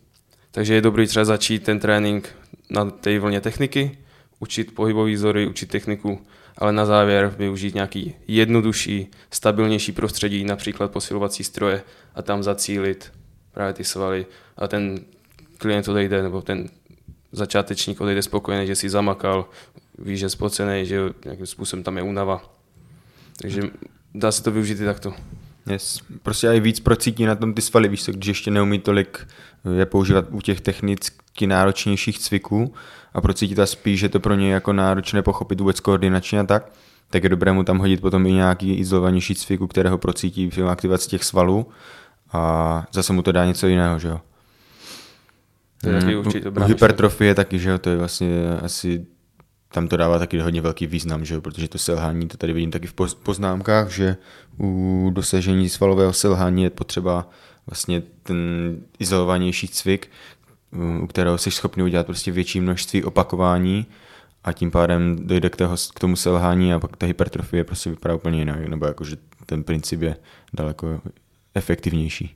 Takže 0.51 0.73
je 0.73 0.81
dobrý 0.81 1.07
třeba 1.07 1.25
začít 1.25 1.63
ten 1.63 1.79
trénink 1.79 2.29
na 2.69 2.85
té 2.85 3.19
vlně 3.19 3.41
techniky, 3.41 3.97
učit 4.41 4.75
pohybové 4.75 5.13
vzory, 5.13 5.47
učit 5.47 5.69
techniku, 5.69 6.21
ale 6.57 6.71
na 6.71 6.85
závěr 6.85 7.35
využít 7.37 7.75
nějaký 7.75 8.15
jednodušší, 8.27 9.11
stabilnější 9.31 9.91
prostředí, 9.91 10.43
například 10.43 10.91
posilovací 10.91 11.43
stroje 11.43 11.83
a 12.15 12.21
tam 12.21 12.43
zacílit 12.43 13.11
právě 13.51 13.73
ty 13.73 13.83
svaly 13.83 14.25
a 14.57 14.67
ten 14.67 14.99
klient 15.57 15.87
odejde, 15.87 16.23
nebo 16.23 16.41
ten 16.41 16.69
začátečník 17.31 18.01
odejde 18.01 18.21
spokojený, 18.21 18.67
že 18.67 18.75
si 18.75 18.89
zamakal, 18.89 19.49
ví, 19.97 20.17
že 20.17 20.25
je 20.25 20.29
spocený, 20.29 20.85
že 20.85 20.99
nějakým 21.25 21.45
způsobem 21.45 21.83
tam 21.83 21.97
je 21.97 22.03
únava. 22.03 22.53
Takže 23.41 23.61
dá 24.13 24.31
se 24.31 24.43
to 24.43 24.51
využít 24.51 24.79
i 24.79 24.85
takto. 24.85 25.13
Yes. 25.69 26.01
Prostě 26.23 26.47
i 26.47 26.59
víc 26.59 26.79
procítí 26.79 27.25
na 27.25 27.35
tom 27.35 27.53
ty 27.53 27.61
svaly, 27.61 27.87
víš 27.87 28.03
co, 28.03 28.11
když 28.11 28.27
ještě 28.27 28.51
neumí 28.51 28.79
tolik 28.79 29.27
je 29.77 29.85
používat 29.85 30.25
u 30.31 30.41
těch 30.41 30.61
technicky 30.61 31.47
náročnějších 31.47 32.19
cviků 32.19 32.73
a 33.13 33.21
procítí 33.21 33.55
ta 33.55 33.65
spíš, 33.65 33.99
že 33.99 34.09
to 34.09 34.19
pro 34.19 34.33
ně 34.33 34.53
jako 34.53 34.73
náročné 34.73 35.21
pochopit 35.21 35.59
vůbec 35.59 35.79
koordinačně 35.79 36.39
a 36.39 36.43
tak, 36.43 36.71
tak 37.09 37.23
je 37.23 37.29
dobré 37.29 37.53
mu 37.53 37.63
tam 37.63 37.77
hodit 37.77 38.01
potom 38.01 38.25
i 38.25 38.31
nějaký 38.31 38.73
izolovanější 38.73 39.35
cvik, 39.35 39.61
u 39.61 39.67
kterého 39.67 39.97
procítí 39.97 40.49
v 40.49 40.67
aktivaci 40.69 41.09
těch 41.09 41.23
svalů 41.23 41.67
a 42.31 42.85
zase 42.93 43.13
mu 43.13 43.21
to 43.21 43.31
dá 43.31 43.45
něco 43.45 43.67
jiného, 43.67 43.99
že 43.99 44.07
jo. 44.07 44.21
To 45.81 45.89
je 45.89 45.99
taky 45.99 46.15
Mm, 46.15 46.19
určitě 46.19 46.45
dobrá 46.45 46.65
hypertrofie 46.65 47.35
taky, 47.35 47.59
že 47.59 47.69
jo, 47.69 47.77
to 47.77 47.89
je 47.89 47.97
vlastně 47.97 48.29
asi, 48.63 49.05
tam 49.71 49.87
to 49.87 49.97
dává 49.97 50.19
taky 50.19 50.39
hodně 50.39 50.61
velký 50.61 50.87
význam, 50.87 51.25
že 51.25 51.35
jo, 51.35 51.41
protože 51.41 51.67
to 51.67 51.77
selhání, 51.77 52.27
to 52.27 52.37
tady 52.37 52.53
vidím 52.53 52.71
taky 52.71 52.87
v 52.87 52.95
poz- 52.95 53.15
poznámkách, 53.23 53.89
že 53.89 54.17
u 54.59 55.09
dosažení 55.13 55.69
svalového 55.69 56.13
selhání 56.13 56.63
je 56.63 56.69
potřeba 56.69 57.29
vlastně 57.67 58.03
ten 58.23 58.37
izolovanější 58.99 59.67
cvik, 59.67 60.09
u 61.01 61.07
kterého 61.07 61.37
jsi 61.37 61.51
schopný 61.51 61.83
udělat 61.83 62.05
prostě 62.05 62.31
větší 62.31 62.61
množství 62.61 63.03
opakování 63.03 63.85
a 64.43 64.53
tím 64.53 64.71
pádem 64.71 65.27
dojde 65.27 65.49
k, 65.49 65.55
toho, 65.55 65.75
k 65.95 65.99
tomu 65.99 66.15
selhání 66.15 66.73
a 66.73 66.79
pak 66.79 66.97
ta 66.97 67.05
hypertrofie 67.05 67.63
prostě 67.63 67.89
vypadá 67.89 68.15
úplně 68.15 68.39
jinak, 68.39 68.67
nebo 68.67 68.85
jako, 68.85 69.03
že 69.03 69.17
ten 69.45 69.63
princip 69.63 70.01
je 70.01 70.15
daleko 70.53 71.01
efektivnější. 71.55 72.35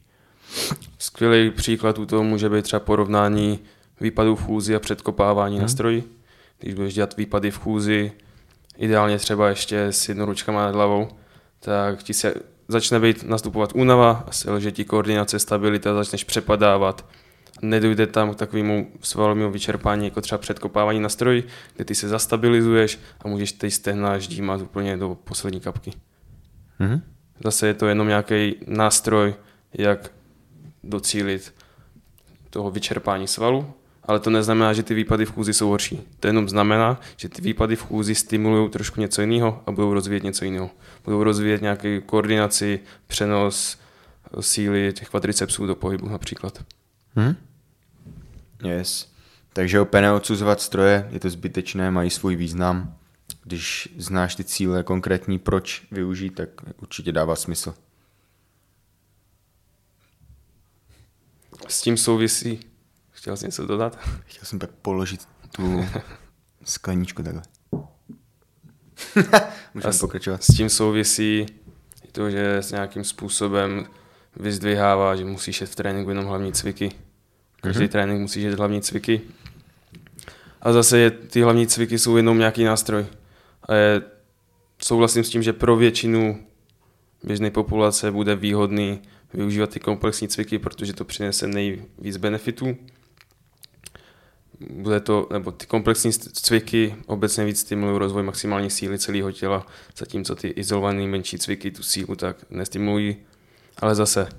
Skvělý 1.00 1.52
příklad 1.52 2.00
u 2.00 2.06
toho 2.06 2.24
může 2.24 2.50
být 2.50 2.64
třeba 2.64 2.80
porovnání 2.80 3.60
výpadů 4.02 4.36
v 4.36 4.44
chůzi 4.44 4.76
a 4.76 4.80
předkopávání 4.80 5.56
Hmm. 5.56 5.62
na 5.62 5.68
stroji. 5.68 6.04
Když 6.60 6.74
budeš 6.74 6.94
dělat 6.94 7.18
výpady 7.18 7.52
v 7.52 7.60
chůzi, 7.60 8.12
ideálně 8.78 9.18
třeba 9.18 9.50
ještě 9.50 9.84
s 9.84 10.10
jednoručkama 10.10 10.66
nad 10.66 10.76
hlavou, 10.76 11.08
tak 11.60 12.04
ti 12.04 12.14
se 12.14 12.34
začne 12.68 13.00
být 13.00 13.24
nastupovat 13.24 13.70
únava, 13.76 14.26
selže 14.32 14.72
ti 14.72 14.86
koordinace, 14.86 15.40
stabilita, 15.40 15.94
začneš 15.94 16.24
přepadávat. 16.24 17.06
Nedojde 17.62 18.08
tam 18.08 18.34
k 18.34 18.38
takovému 18.38 18.92
svalovému 19.02 19.52
vyčerpání, 19.52 20.06
jako 20.06 20.22
třeba 20.22 20.38
předkopávání 20.38 21.00
na 21.00 21.10
stroji, 21.10 21.48
kde 21.76 21.86
ty 21.86 21.96
se 21.96 22.08
zastabilizuješ 22.08 23.00
a 23.20 23.28
můžeš 23.28 23.52
ty 23.52 23.72
stehna 23.72 24.18
ždímat 24.18 24.62
úplně 24.62 24.98
do 24.98 25.18
poslední 25.24 25.60
kapky. 25.60 25.92
Mhm. 26.80 27.02
Zase 27.44 27.68
je 27.68 27.74
to 27.74 27.88
jenom 27.88 28.08
nějaký 28.08 28.56
nástroj, 28.68 29.36
jak 29.74 30.12
docílit 30.84 31.54
toho 32.50 32.72
vyčerpání 32.72 33.28
svalu, 33.28 33.74
ale 34.06 34.20
to 34.20 34.30
neznamená, 34.30 34.74
že 34.74 34.84
ty 34.84 34.94
výpady 34.94 35.26
v 35.26 35.32
chůzi 35.32 35.54
jsou 35.54 35.70
horší. 35.70 36.02
To 36.20 36.28
jenom 36.28 36.50
znamená, 36.50 37.00
že 37.18 37.30
ty 37.30 37.42
výpady 37.42 37.76
v 37.76 37.82
chůzi 37.82 38.16
stimulují 38.16 38.70
trošku 38.70 39.02
něco 39.02 39.22
jiného 39.22 39.64
a 39.66 39.72
budou 39.72 39.94
rozvíjet 39.94 40.24
něco 40.24 40.46
jiného. 40.46 40.70
Budou 41.06 41.24
rozvíjet 41.24 41.62
nějakou 41.62 42.02
koordinaci, 42.06 42.80
přenos 43.08 43.78
síly 44.40 44.94
těch 44.94 45.10
kvadricepsů 45.10 45.66
do 45.66 45.76
pohybu 45.76 46.10
například. 46.10 46.64
Hm? 47.16 47.36
Yes. 48.64 49.12
Takže 49.54 49.80
opět 49.80 50.02
neodsuzovat 50.02 50.62
stroje, 50.62 51.10
je 51.12 51.20
to 51.20 51.30
zbytečné, 51.30 51.92
mají 51.92 52.10
svůj 52.10 52.36
význam. 52.36 52.96
Když 53.44 53.90
znáš 53.98 54.36
ty 54.36 54.44
cíle 54.44 54.84
konkrétní, 54.84 55.40
proč 55.40 55.84
využít, 55.92 56.30
tak 56.30 56.50
určitě 56.82 57.12
dává 57.12 57.36
smysl. 57.36 57.74
S 61.68 61.82
tím 61.82 61.98
souvisí, 61.98 62.60
chtěl 63.26 63.38
jsi 63.38 63.46
něco 63.46 63.66
dodat? 63.66 64.00
Chtěl 64.26 64.44
jsem 64.46 64.60
tak 64.60 64.70
položit 64.82 65.28
tu 65.52 65.86
skleničku 66.64 67.24
takhle. 67.24 67.42
Můžeme 69.74 69.94
s- 69.94 70.00
pokračovat. 70.00 70.44
S 70.44 70.48
tím 70.48 70.70
souvisí 70.70 71.46
i 72.04 72.12
to, 72.12 72.30
že 72.30 72.56
s 72.58 72.72
nějakým 72.72 73.04
způsobem 73.04 73.86
vyzdvihává, 74.36 75.16
že 75.16 75.26
musíš 75.26 75.62
jet 75.62 75.70
v 75.70 75.76
tréninku 75.76 76.10
jenom 76.10 76.26
hlavní 76.26 76.54
cviky. 76.54 76.92
Každý 77.62 77.80
Mhm. 77.80 77.88
mm-hmm. 77.88 77.92
trénink 77.92 78.22
musíš 78.22 78.44
jet 78.44 78.58
hlavní 78.60 78.82
cviky. 78.82 79.22
A 80.62 80.72
zase 80.74 80.98
je, 81.00 81.12
ty 81.12 81.42
hlavní 81.42 81.68
cviky 81.68 82.00
jsou 82.00 82.18
jenom 82.18 82.38
nějaký 82.38 82.64
nástroj. 82.64 83.06
A 83.70 83.74
je, 83.74 84.02
souhlasím 84.82 85.24
s 85.24 85.30
tím, 85.30 85.44
že 85.44 85.54
pro 85.54 85.76
většinu 85.76 86.44
běžné 87.24 87.52
populace 87.52 88.12
bude 88.12 88.36
výhodný 88.36 89.02
využívat 89.34 89.70
ty 89.70 89.80
komplexní 89.80 90.28
cviky, 90.28 90.60
protože 90.60 90.94
to 90.94 91.06
přinese 91.06 91.48
nejvíc 91.48 92.18
benefitů. 92.18 92.78
Bude 94.70 95.00
to, 95.00 95.28
nebo 95.32 95.52
ty 95.52 95.66
komplexní 95.66 96.12
cviky 96.14 96.96
obecně 97.06 97.46
víc 97.46 97.60
stimulují 97.60 98.00
rozvoj 98.00 98.24
maximální 98.24 98.70
síly 98.70 99.00
celého 99.00 99.32
těla, 99.32 99.66
zatímco 99.98 100.36
ty 100.36 100.48
izolované 100.48 101.08
menší 101.08 101.38
cviky 101.38 101.72
tu 101.72 101.84
sílu 101.84 102.16
tak 102.16 102.46
nestimulují. 102.50 103.16
Ale 103.78 103.96
zase 103.96 104.30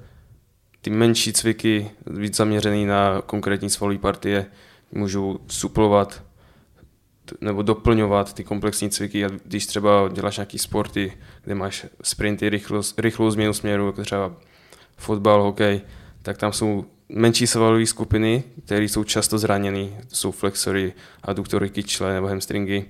ty 0.81 0.91
menší 0.91 1.33
cviky, 1.33 1.91
víc 2.07 2.37
zaměřený 2.37 2.87
na 2.87 3.23
konkrétní 3.27 3.71
svalové 3.71 3.99
partie, 3.99 4.47
můžou 4.93 5.39
suplovat 5.49 6.23
nebo 7.41 7.63
doplňovat 7.63 8.33
ty 8.33 8.45
komplexní 8.45 8.91
cviky. 8.91 9.25
A 9.25 9.29
když 9.45 9.67
třeba 9.67 10.09
děláš 10.13 10.37
nějaký 10.37 10.59
sporty, 10.59 11.13
kde 11.45 11.55
máš 11.55 11.87
sprinty, 12.03 12.49
rychlou, 12.49 12.83
rychlou 12.99 13.31
změnu 13.31 13.53
směru, 13.53 13.87
jako 13.87 14.03
třeba 14.03 14.37
fotbal, 14.97 15.43
hokej, 15.43 15.81
tak 16.23 16.39
tam 16.39 16.53
jsou 16.53 16.85
menší 17.09 17.47
svalové 17.47 17.87
skupiny, 17.87 18.45
které 18.65 18.85
jsou 18.85 19.05
často 19.05 19.39
zraněny. 19.39 19.97
To 20.09 20.17
jsou 20.17 20.31
flexory, 20.31 20.93
aduktory 21.23 21.71
kyčle 21.71 22.15
nebo 22.15 22.27
hamstringy. 22.27 22.85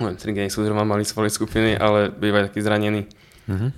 No, 0.00 0.06
hamstringy 0.06 0.40
nejsou 0.40 0.64
zrovna 0.64 0.84
malé 0.84 1.04
svalové 1.04 1.30
skupiny, 1.30 1.78
ale 1.78 2.12
bývají 2.18 2.44
taky 2.44 2.62
zraněny. 2.62 3.04
Mhm. 3.48 3.72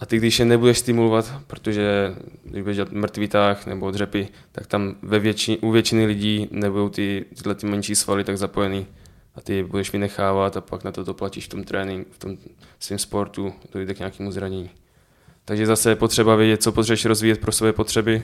A 0.00 0.06
ty, 0.06 0.16
když 0.16 0.38
je 0.38 0.44
nebudeš 0.44 0.78
stimulovat, 0.78 1.32
protože 1.46 2.14
když 2.44 2.62
budeš 2.62 2.76
dělat 2.76 2.92
mrtvý 2.92 3.28
tah 3.28 3.66
nebo 3.66 3.90
dřepy, 3.90 4.28
tak 4.52 4.66
tam 4.66 4.96
ve 5.02 5.18
větši, 5.18 5.58
u 5.58 5.70
většiny 5.70 6.06
lidí 6.06 6.48
nebudou 6.50 6.88
ty, 6.88 7.24
tyhle 7.34 7.54
ty 7.54 7.66
menší 7.66 7.94
svaly 7.94 8.24
tak 8.24 8.38
zapojený 8.38 8.86
a 9.34 9.40
ty 9.40 9.54
je 9.54 9.64
budeš 9.64 9.92
vynechávat 9.92 10.56
a 10.56 10.60
pak 10.60 10.84
na 10.84 10.92
to 10.92 11.04
doplatíš 11.04 11.44
v 11.44 11.48
tom 11.48 11.64
tréninku, 11.64 12.10
v 12.12 12.18
tom 12.18 12.36
svém 12.78 12.98
sportu, 12.98 13.52
dojde 13.72 13.94
k 13.94 13.98
nějakému 13.98 14.32
zranění. 14.32 14.70
Takže 15.44 15.66
zase 15.66 15.90
je 15.90 15.96
potřeba 15.96 16.36
vědět, 16.36 16.62
co 16.62 16.72
potřebuješ 16.72 17.04
rozvíjet 17.04 17.40
pro 17.40 17.52
své 17.52 17.72
potřeby. 17.72 18.22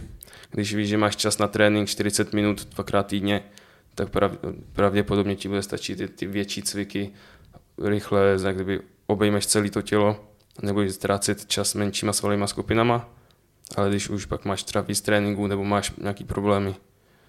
Když 0.54 0.74
víš, 0.74 0.88
že 0.88 0.98
máš 0.98 1.16
čas 1.16 1.38
na 1.38 1.48
trénink 1.48 1.88
40 1.88 2.32
minut 2.32 2.68
dvakrát 2.74 3.06
týdně, 3.06 3.44
tak 3.94 4.10
prav, 4.10 4.32
pravděpodobně 4.72 5.36
ti 5.36 5.48
bude 5.48 5.62
stačit 5.62 5.96
ty, 5.96 6.08
ty 6.08 6.26
větší 6.26 6.62
cviky, 6.62 7.12
rychle, 7.84 8.38
tak 8.38 8.54
kdyby 8.54 8.80
obejmeš 9.06 9.46
celé 9.46 9.70
to 9.70 9.82
tělo, 9.82 10.28
nebudeš 10.62 10.92
ztrácet 10.92 11.46
čas 11.46 11.74
menšíma 11.74 12.12
svalovými 12.12 12.48
skupinama, 12.48 13.08
ale 13.76 13.88
když 13.88 14.08
už 14.08 14.26
pak 14.26 14.44
máš 14.44 14.62
třeba 14.62 14.82
víc 14.82 15.00
tréninku 15.00 15.46
nebo 15.46 15.64
máš 15.64 15.92
nějaký 15.98 16.24
problémy, 16.24 16.74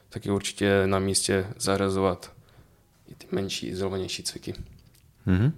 tak 0.09 0.25
je 0.25 0.31
určitě 0.31 0.87
na 0.87 0.99
místě 0.99 1.47
zarazovat 1.57 2.33
i 3.07 3.15
ty 3.15 3.27
menší, 3.31 3.67
izolovanější 3.67 4.23
cviky. 4.23 4.53
Mhm. 5.25 5.53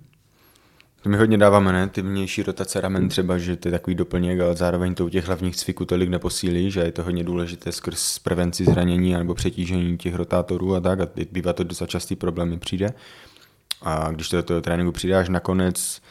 Mi 1.07 1.17
hodně 1.17 1.37
dáváme, 1.37 1.71
ne? 1.73 1.87
Ty 1.87 2.01
vnější 2.01 2.43
rotace 2.43 2.81
ramen 2.81 3.09
třeba, 3.09 3.37
že 3.37 3.55
to 3.55 3.67
je 3.67 3.71
takový 3.71 3.95
doplněk, 3.95 4.39
ale 4.39 4.55
zároveň 4.55 4.95
to 4.95 5.05
u 5.05 5.09
těch 5.09 5.25
hlavních 5.25 5.55
cviků 5.55 5.85
tolik 5.85 6.09
neposílí, 6.09 6.71
že 6.71 6.79
je 6.79 6.91
to 6.91 7.03
hodně 7.03 7.23
důležité 7.23 7.71
skrz 7.71 8.19
prevenci 8.19 8.65
zranění 8.65 9.13
nebo 9.13 9.35
přetížení 9.35 9.97
těch 9.97 10.15
rotátorů 10.15 10.75
a 10.75 10.79
tak 10.79 10.99
a 10.99 11.07
bývá 11.31 11.53
to 11.53 11.63
docela 11.63 11.87
častý 11.87 12.15
problém 12.15 12.59
přijde. 12.59 12.93
A 13.81 14.11
když 14.11 14.29
to 14.29 14.37
do 14.37 14.43
toho 14.43 14.61
tréninku 14.61 14.91
přidáš 14.91 15.29
nakonec, 15.29 16.01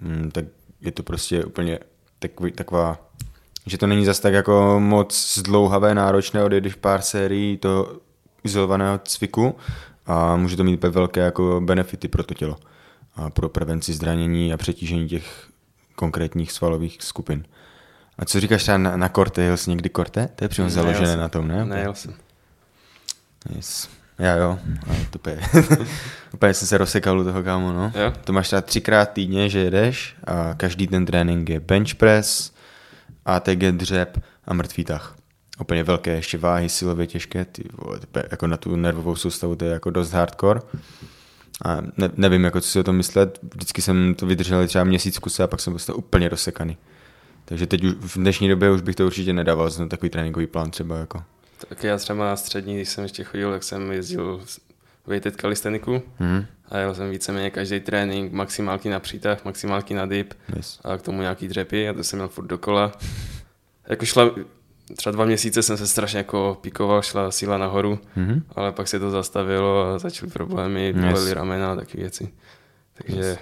mm, 0.00 0.30
tak 0.30 0.44
je 0.80 0.92
to 0.92 1.02
prostě 1.02 1.44
úplně 1.44 1.78
takový, 2.18 2.52
taková, 2.52 2.98
že 3.66 3.78
to 3.78 3.86
není 3.86 4.04
zas 4.04 4.20
tak 4.20 4.34
jako 4.34 4.76
moc 4.78 5.34
zdlouhavé, 5.38 5.94
náročné, 5.94 6.44
odjedeš 6.44 6.74
pár 6.74 7.02
sérií 7.02 7.56
toho 7.56 7.92
izolovaného 8.44 9.00
cviku 9.04 9.56
a 10.06 10.36
může 10.36 10.56
to 10.56 10.64
mít 10.64 10.84
velké 10.84 11.20
jako 11.20 11.60
benefity 11.64 12.08
pro 12.08 12.22
to 12.22 12.34
tělo 12.34 12.56
a 13.16 13.30
pro 13.30 13.48
prevenci 13.48 13.92
zranění 13.94 14.52
a 14.52 14.56
přetížení 14.56 15.08
těch 15.08 15.48
konkrétních 15.94 16.52
svalových 16.52 16.98
skupin. 17.00 17.44
A 18.18 18.24
co 18.24 18.40
říkáš 18.40 18.62
třeba 18.62 18.78
na, 18.78 18.96
na 18.96 19.08
korte? 19.08 19.42
Jel 19.42 19.56
jsi 19.56 19.70
někdy 19.70 19.88
korte? 19.88 20.28
To 20.34 20.44
je 20.44 20.48
přímo 20.48 20.70
založené 20.70 21.06
jsem. 21.06 21.20
na 21.20 21.28
tom, 21.28 21.48
ne? 21.48 21.64
Nejel 21.64 21.94
jsem. 21.94 22.14
Yes. 23.56 23.88
Já 24.18 24.36
jo, 24.36 24.58
ale 24.86 24.96
to 25.10 25.18
úplně, 26.32 26.54
jsem 26.54 26.68
se 26.68 26.78
rozsekal 26.78 27.20
u 27.20 27.24
toho, 27.24 27.42
kámo, 27.42 27.72
no. 27.72 27.92
Jo? 27.94 28.12
To 28.24 28.32
máš 28.32 28.46
třeba 28.46 28.62
třikrát 28.62 29.12
týdně, 29.12 29.48
že 29.48 29.58
jedeš 29.58 30.16
a 30.24 30.54
každý 30.54 30.86
ten 30.86 31.06
trénink 31.06 31.48
je 31.48 31.60
bench 31.60 31.94
press, 31.94 32.52
ATG 33.24 33.58
dřep 33.58 34.22
a 34.44 34.54
mrtvý 34.54 34.84
tah. 34.84 35.16
Úplně 35.60 35.84
velké 35.84 36.10
ještě 36.10 36.38
váhy, 36.38 36.68
silově 36.68 37.06
těžké, 37.06 37.44
ty 37.44 37.64
vole, 37.72 38.00
je 38.16 38.28
jako 38.30 38.46
na 38.46 38.56
tu 38.56 38.76
nervovou 38.76 39.16
soustavu 39.16 39.56
to 39.56 39.64
je 39.64 39.70
jako 39.70 39.90
dost 39.90 40.12
hardcore. 40.12 40.60
A 41.64 41.80
ne, 41.96 42.10
nevím, 42.16 42.44
jako 42.44 42.60
co 42.60 42.68
si 42.68 42.78
o 42.80 42.82
tom 42.82 42.96
myslet, 42.96 43.38
vždycky 43.54 43.82
jsem 43.82 44.14
to 44.14 44.26
vydržel 44.26 44.66
třeba 44.66 44.84
měsíc 44.84 45.18
kuse 45.18 45.42
a 45.42 45.46
pak 45.46 45.60
jsem 45.60 45.72
prostě 45.72 45.92
úplně 45.92 46.28
rozsekaný. 46.28 46.76
Takže 47.44 47.66
teď 47.66 47.84
už, 47.84 47.92
v 48.00 48.16
dnešní 48.16 48.48
době 48.48 48.70
už 48.70 48.80
bych 48.80 48.96
to 48.96 49.06
určitě 49.06 49.32
nedával, 49.32 49.70
znamená 49.70 49.88
takový 49.88 50.10
tréninkový 50.10 50.46
plán 50.46 50.70
třeba 50.70 50.96
jako. 50.98 51.22
Tak 51.68 51.84
já 51.84 51.96
třeba 51.98 52.24
na 52.24 52.36
střední, 52.36 52.74
když 52.76 52.88
jsem 52.88 53.04
ještě 53.04 53.24
chodil, 53.24 53.50
tak 53.52 53.62
jsem 53.62 53.92
jezdil 53.92 54.40
weighted 55.06 55.36
kalisteniku 55.36 56.02
Mhm. 56.18 56.46
a 56.68 56.78
jel 56.78 56.94
jsem 56.94 57.10
víceméně 57.10 57.50
každý 57.50 57.80
trénink, 57.80 58.32
maximálky 58.32 58.88
na 58.88 59.00
přítah, 59.00 59.44
maximálky 59.44 59.94
na 59.94 60.06
dip 60.06 60.34
Yes. 60.56 60.80
a 60.84 60.96
k 60.96 61.02
tomu 61.02 61.20
nějaký 61.20 61.48
dřepy 61.48 61.88
a 61.88 61.92
to 61.92 62.04
jsem 62.04 62.18
měl 62.18 62.28
furt 62.28 62.46
dokola. 62.46 62.92
Jako 63.88 64.04
šla, 64.04 64.30
třeba 64.96 65.12
dva 65.12 65.24
měsíce 65.24 65.62
jsem 65.62 65.76
se 65.76 65.86
strašně 65.86 66.18
jako 66.18 66.58
pikoval, 66.60 67.02
šla 67.02 67.30
síla 67.30 67.58
nahoru, 67.58 67.98
Mhm. 68.16 68.42
ale 68.56 68.72
pak 68.72 68.88
se 68.88 68.98
to 68.98 69.10
zastavilo 69.10 69.82
a 69.82 69.98
začaly 69.98 70.32
problémy, 70.32 70.86
Yes. 70.86 70.96
bolely 70.96 71.34
ramena 71.34 71.72
a 71.72 71.76
taky 71.76 71.96
věci. 71.98 72.28
Takže 72.94 73.38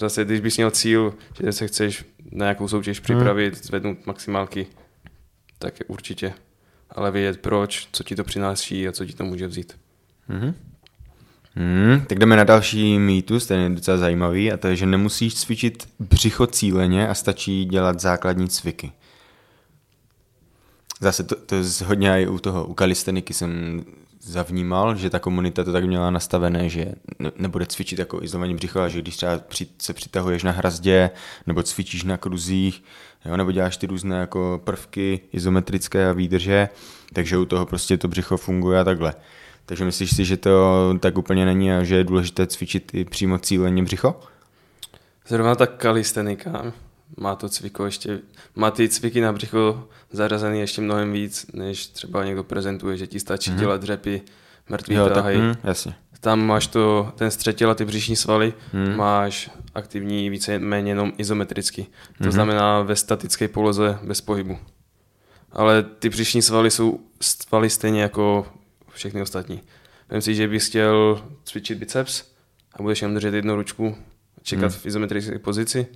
zase, 0.00 0.24
když 0.24 0.40
bys 0.40 0.56
měl 0.56 0.70
cíl, 0.70 1.14
že 1.44 1.52
se 1.52 1.66
chceš 1.66 2.04
na 2.32 2.44
nějakou 2.44 2.68
soutěž 2.68 3.00
připravit, 3.00 3.64
zvednout 3.64 4.06
maximálky, 4.06 4.66
tak 5.58 5.80
je 5.80 5.86
určitě. 5.86 6.32
Ale 6.90 7.10
vědět 7.10 7.40
proč, 7.40 7.88
co 7.92 8.04
ti 8.04 8.16
to 8.16 8.24
přináší 8.24 8.88
a 8.88 8.92
co 8.92 9.06
ti 9.06 9.12
to 9.12 9.24
může 9.24 9.46
vzít. 9.46 9.76
Mhm. 10.28 10.54
Hmm, 11.54 12.00
tak 12.08 12.18
jdeme 12.18 12.36
na 12.36 12.44
další 12.44 12.98
mýtus, 12.98 13.46
ten 13.46 13.60
je 13.60 13.68
docela 13.68 13.96
zajímavý, 13.96 14.52
a 14.52 14.56
to 14.56 14.68
je, 14.68 14.76
že 14.76 14.86
nemusíš 14.86 15.34
cvičit 15.34 15.88
břicho 15.98 16.46
cíleně 16.46 17.08
a 17.08 17.14
stačí 17.14 17.64
dělat 17.64 18.00
základní 18.00 18.48
cviky. 18.48 18.92
Zase 21.00 21.24
to, 21.24 21.34
to 21.34 21.56
hodně 21.84 22.22
i 22.22 22.26
u 22.26 22.38
toho, 22.38 22.64
u 22.64 22.74
kalisteniky 22.74 23.34
jsem 23.34 23.84
zavnímal, 24.20 24.96
že 24.96 25.10
ta 25.10 25.18
komunita 25.18 25.64
to 25.64 25.72
tak 25.72 25.84
měla 25.84 26.10
nastavené, 26.10 26.68
že 26.68 26.86
ne, 27.18 27.32
nebude 27.36 27.66
cvičit 27.66 27.98
jako 27.98 28.22
izolovaní 28.22 28.54
břicho, 28.54 28.80
a 28.80 28.88
že 28.88 29.00
když 29.02 29.16
třeba 29.16 29.38
při, 29.38 29.66
se 29.78 29.94
přitahuješ 29.94 30.42
na 30.42 30.52
hrazdě, 30.52 31.10
nebo 31.46 31.62
cvičíš 31.62 32.04
na 32.04 32.16
kruzích, 32.16 32.84
jo, 33.24 33.36
nebo 33.36 33.52
děláš 33.52 33.76
ty 33.76 33.86
různé 33.86 34.16
jako 34.16 34.60
prvky 34.64 35.20
izometrické 35.32 36.08
a 36.08 36.12
výdrže, 36.12 36.68
takže 37.12 37.38
u 37.38 37.44
toho 37.44 37.66
prostě 37.66 37.96
to 37.96 38.08
břicho 38.08 38.36
funguje 38.36 38.80
a 38.80 38.84
takhle. 38.84 39.14
Takže 39.66 39.84
myslíš 39.84 40.16
si, 40.16 40.24
že 40.24 40.36
to 40.36 40.94
tak 41.00 41.18
úplně 41.18 41.44
není 41.44 41.72
a 41.72 41.84
že 41.84 41.96
je 41.96 42.04
důležité 42.04 42.46
cvičit 42.46 42.94
i 42.94 43.04
přímo 43.04 43.38
cíleně 43.38 43.82
břicho? 43.82 44.20
Zrovna 45.26 45.54
tak 45.54 45.76
kalistenika 45.76 46.72
má 47.16 47.36
to 47.36 47.48
cviko 47.48 47.84
ještě, 47.84 48.18
má 48.54 48.70
ty 48.70 48.88
cviky 48.88 49.20
na 49.20 49.32
břicho 49.32 49.88
zařazený 50.12 50.60
ještě 50.60 50.80
mnohem 50.80 51.12
víc, 51.12 51.46
než 51.52 51.86
třeba 51.86 52.24
někdo 52.24 52.44
prezentuje, 52.44 52.96
že 52.96 53.06
ti 53.06 53.20
stačí 53.20 53.50
mm-hmm. 53.50 53.58
dělat 53.58 53.80
dřepy, 53.80 54.22
mrtvý 54.68 54.94
jo, 54.94 55.08
tak, 55.08 55.36
hm, 55.36 55.54
jasně. 55.64 55.94
Tam 56.20 56.46
máš 56.46 56.66
to, 56.66 57.12
ten 57.16 57.30
střed 57.30 57.56
těla, 57.56 57.74
ty 57.74 57.84
břišní 57.84 58.16
svaly, 58.16 58.52
hmm. 58.72 58.96
máš 58.96 59.50
aktivní 59.74 60.30
více 60.30 60.58
méně 60.58 60.90
jenom 60.90 61.12
izometricky. 61.18 61.82
To 61.82 61.88
Mhm. 61.88 62.24
hmm. 62.24 62.32
znamená 62.32 62.82
ve 62.82 62.96
statické 62.96 63.48
poloze 63.48 63.98
bez 64.02 64.20
pohybu. 64.20 64.58
Ale 65.52 65.82
ty 65.82 66.08
břišní 66.08 66.42
svaly 66.42 66.70
jsou 66.70 67.00
svaly 67.20 67.70
stejně 67.70 68.02
jako 68.02 68.46
všechny 68.92 69.22
ostatní. 69.22 69.62
Vem 70.08 70.20
si, 70.22 70.34
že 70.34 70.48
bys 70.48 70.68
chtěl 70.68 71.22
cvičit 71.44 71.78
biceps 71.78 72.22
a 72.72 72.82
budeš 72.82 73.02
jenom 73.02 73.14
držet 73.14 73.34
jednu 73.34 73.56
ručku, 73.56 73.96
čekat 74.48 74.62
Hmm. 74.62 74.72
hmm. 74.72 74.80
v 74.80 74.86
izometrické 74.86 75.38
pozici, 75.38 75.86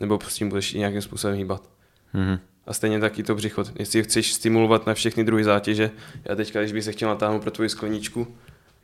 nebo 0.00 0.18
s 0.28 0.34
tím 0.34 0.48
budeš 0.48 0.74
i 0.74 0.78
nějakým 0.78 1.02
způsobem 1.02 1.36
hýbat. 1.36 1.70
Mhm. 2.12 2.38
A 2.66 2.72
stejně 2.72 3.00
taky 3.00 3.22
to 3.22 3.34
břicho. 3.34 3.64
Jestli 3.78 4.02
chceš 4.02 4.32
stimulovat 4.32 4.86
na 4.86 4.94
všechny 4.94 5.24
druhy 5.24 5.44
zátěže, 5.44 5.90
já 6.24 6.34
teďka, 6.34 6.60
když 6.60 6.72
bych 6.72 6.84
se 6.84 6.92
chtěl 6.92 7.08
natáhnout 7.08 7.42
pro 7.42 7.50
tvoji 7.50 7.68
skleničku, 7.68 8.36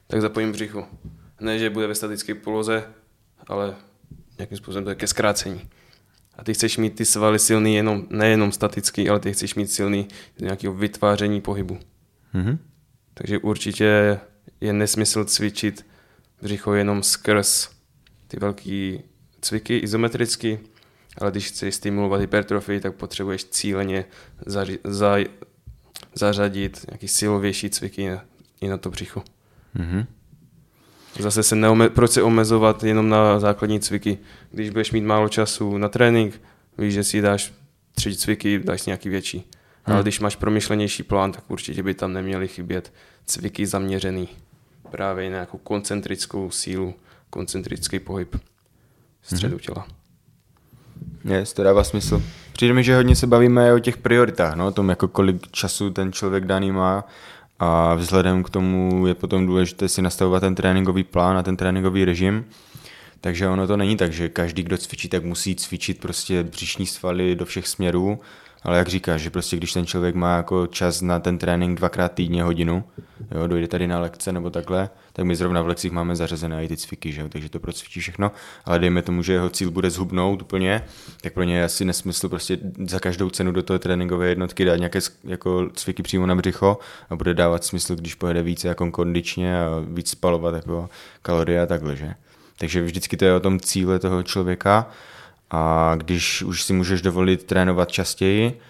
tak 0.06 0.20
zapojím 0.20 0.52
břicho. 0.52 0.86
Ne, 1.40 1.58
že 1.58 1.70
bude 1.70 1.86
ve 1.86 1.94
statické 1.94 2.34
poloze, 2.34 2.84
ale 3.46 3.74
nějakým 4.38 4.58
způsobem 4.58 4.84
to 4.84 4.90
je 4.90 4.96
ke 4.96 5.06
zkrácení. 5.06 5.60
A 6.38 6.44
ty 6.44 6.54
chceš 6.54 6.76
mít 6.76 6.94
ty 6.94 7.04
svaly 7.04 7.38
silný 7.38 7.74
jenom, 7.74 8.06
nejenom 8.10 8.52
statický, 8.52 9.08
ale 9.08 9.20
ty 9.20 9.32
chceš 9.32 9.54
mít 9.54 9.70
silný 9.70 10.08
nějakého 10.40 10.74
vytváření 10.74 11.40
pohybu. 11.40 11.78
Mhm. 12.32 12.58
Takže 13.14 13.38
určitě 13.38 14.20
je 14.60 14.72
nesmysl 14.72 15.24
cvičit 15.24 15.86
břicho 16.42 16.74
jenom 16.74 17.02
skrz 17.02 17.73
ty 18.34 18.40
velké 18.40 18.98
cviky 19.40 19.78
izometricky, 19.78 20.60
ale 21.18 21.30
když 21.30 21.48
chceš 21.48 21.74
stimulovat 21.74 22.20
hypertrofii, 22.20 22.80
tak 22.80 22.94
potřebuješ 22.94 23.44
cíleně 23.44 24.04
zaři, 24.46 24.78
za, 24.84 25.16
zařadit 26.14 26.84
nějaký 26.90 27.08
silovější 27.08 27.70
cviky 27.70 28.08
na, 28.08 28.24
i 28.60 28.68
na 28.68 28.78
to 28.78 28.90
břicho. 28.90 29.22
Mhm. 29.74 30.06
Zase 31.18 31.42
se 31.42 31.56
neome, 31.56 31.88
proč 31.88 32.10
se 32.10 32.22
omezovat 32.22 32.84
jenom 32.84 33.08
na 33.08 33.40
základní 33.40 33.80
cviky? 33.80 34.18
Když 34.50 34.70
budeš 34.70 34.92
mít 34.92 35.04
málo 35.04 35.28
času 35.28 35.78
na 35.78 35.88
trénink, 35.88 36.42
víš, 36.78 36.94
že 36.94 37.04
si 37.04 37.20
dáš 37.20 37.52
tři 37.94 38.16
cviky, 38.16 38.58
dáš 38.58 38.80
si 38.80 38.90
nějaký 38.90 39.08
větší. 39.08 39.38
Hmm. 39.84 39.94
Ale 39.94 40.02
když 40.02 40.20
máš 40.20 40.36
promyšlenější 40.36 41.02
plán, 41.02 41.32
tak 41.32 41.50
určitě 41.50 41.82
by 41.82 41.94
tam 41.94 42.12
neměly 42.12 42.48
chybět 42.48 42.92
cviky 43.26 43.66
zaměřený 43.66 44.28
právě 44.90 45.24
na 45.24 45.30
nějakou 45.30 45.58
koncentrickou 45.58 46.50
sílu, 46.50 46.94
koncentrický 47.34 47.98
pohyb 47.98 48.36
středu 49.22 49.58
těla. 49.58 49.86
Yes, 51.24 51.52
to 51.52 51.62
dává 51.62 51.84
smysl. 51.84 52.22
Přijde 52.52 52.74
mi, 52.74 52.84
že 52.84 52.96
hodně 52.96 53.16
se 53.16 53.26
bavíme 53.26 53.74
o 53.74 53.78
těch 53.78 53.96
prioritách, 53.96 54.54
no, 54.54 54.66
o 54.66 54.70
tom, 54.70 54.88
jako 54.88 55.08
kolik 55.08 55.50
času 55.50 55.90
ten 55.90 56.12
člověk 56.12 56.44
daný 56.44 56.72
má 56.72 57.04
a 57.58 57.94
vzhledem 57.94 58.42
k 58.42 58.50
tomu 58.50 59.06
je 59.06 59.14
potom 59.14 59.46
důležité 59.46 59.88
si 59.88 60.02
nastavovat 60.02 60.40
ten 60.40 60.54
tréninkový 60.54 61.04
plán 61.04 61.36
a 61.36 61.42
ten 61.42 61.56
tréninkový 61.56 62.04
režim. 62.04 62.44
Takže 63.20 63.48
ono 63.48 63.66
to 63.66 63.76
není 63.76 63.96
tak, 63.96 64.12
že 64.12 64.28
každý, 64.28 64.62
kdo 64.62 64.78
cvičí, 64.78 65.08
tak 65.08 65.24
musí 65.24 65.54
cvičit 65.54 66.00
prostě 66.00 66.42
břišní 66.42 66.86
svaly 66.86 67.36
do 67.36 67.44
všech 67.44 67.68
směrů, 67.68 68.20
ale 68.64 68.78
jak 68.78 68.88
říkáš, 68.88 69.20
že 69.20 69.30
prostě 69.30 69.56
když 69.56 69.72
ten 69.72 69.86
člověk 69.86 70.14
má 70.14 70.36
jako 70.36 70.66
čas 70.66 71.00
na 71.02 71.20
ten 71.20 71.38
trénink 71.38 71.78
dvakrát 71.78 72.12
týdně 72.12 72.42
hodinu, 72.42 72.84
jo, 73.34 73.46
dojde 73.46 73.68
tady 73.68 73.86
na 73.86 73.98
lekce 73.98 74.32
nebo 74.32 74.50
takhle, 74.50 74.90
tak 75.12 75.24
my 75.24 75.36
zrovna 75.36 75.62
v 75.62 75.68
lekcích 75.68 75.92
máme 75.92 76.16
zařazené 76.16 76.64
i 76.64 76.68
ty 76.68 76.76
cviky, 76.76 77.12
že 77.12 77.20
jo, 77.20 77.28
takže 77.28 77.48
to 77.48 77.60
procvičí 77.60 78.00
všechno, 78.00 78.32
ale 78.64 78.78
dejme 78.78 79.02
tomu, 79.02 79.22
že 79.22 79.32
jeho 79.32 79.50
cíl 79.50 79.70
bude 79.70 79.90
zhubnout 79.90 80.42
úplně, 80.42 80.84
tak 81.20 81.32
pro 81.32 81.42
ně 81.42 81.56
je 81.56 81.64
asi 81.64 81.84
nesmysl 81.84 82.28
prostě 82.28 82.58
za 82.86 83.00
každou 83.00 83.30
cenu 83.30 83.52
do 83.52 83.62
toho 83.62 83.78
tréninkové 83.78 84.28
jednotky 84.28 84.64
dát 84.64 84.76
nějaké 84.76 84.98
jako 85.24 85.70
cviky 85.74 86.02
přímo 86.02 86.26
na 86.26 86.34
břicho 86.34 86.78
a 87.10 87.16
bude 87.16 87.34
dávat 87.34 87.64
smysl, 87.64 87.96
když 87.96 88.14
pojede 88.14 88.42
více 88.42 88.68
jako 88.68 88.90
kondičně 88.90 89.60
a 89.60 89.68
víc 89.88 90.10
spalovat 90.10 90.54
jako 90.54 90.88
kalorie 91.22 91.62
a 91.62 91.66
takhle, 91.66 91.96
že? 91.96 92.14
Takže 92.58 92.82
vždycky 92.82 93.16
to 93.16 93.24
je 93.24 93.34
o 93.34 93.40
tom 93.40 93.60
cíle 93.60 93.98
toho 93.98 94.22
člověka 94.22 94.90
a 95.50 95.94
když 95.96 96.42
už 96.42 96.62
si 96.62 96.72
můžeš 96.72 97.02
dovolit 97.02 97.44
trénovat 97.44 97.92
častěji 97.92 98.60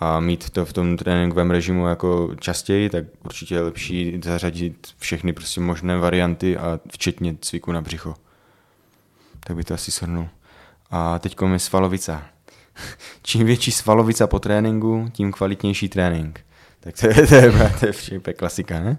a 0.00 0.20
mít 0.20 0.50
to 0.50 0.64
v 0.64 0.72
tom 0.72 0.96
tréninkovém 0.96 1.50
režimu 1.50 1.86
jako 1.86 2.30
častěji, 2.40 2.90
tak 2.90 3.04
určitě 3.24 3.54
je 3.54 3.60
lepší 3.60 4.20
zařadit 4.24 4.88
všechny 4.98 5.32
prostě 5.32 5.60
možné 5.60 5.98
varianty 5.98 6.56
a 6.56 6.80
včetně 6.92 7.36
cviku 7.40 7.72
na 7.72 7.80
břicho. 7.80 8.14
Tak 9.40 9.56
by 9.56 9.64
to 9.64 9.74
asi 9.74 9.90
shrnul. 9.90 10.28
A 10.90 11.18
teď 11.18 11.36
je 11.52 11.58
svalovica. 11.58 12.22
Čím 13.22 13.46
větší 13.46 13.72
svalovica 13.72 14.26
po 14.26 14.38
tréninku, 14.38 15.08
tím 15.12 15.32
kvalitnější 15.32 15.88
trénink. 15.88 16.40
Tak 16.80 17.00
to 17.00 17.06
je, 17.06 17.14
to 17.14 17.34
je, 17.34 17.52
to 17.80 17.86
je, 17.86 18.20
to 18.20 18.30
je 18.30 18.34
klasika, 18.34 18.80
ne? 18.80 18.98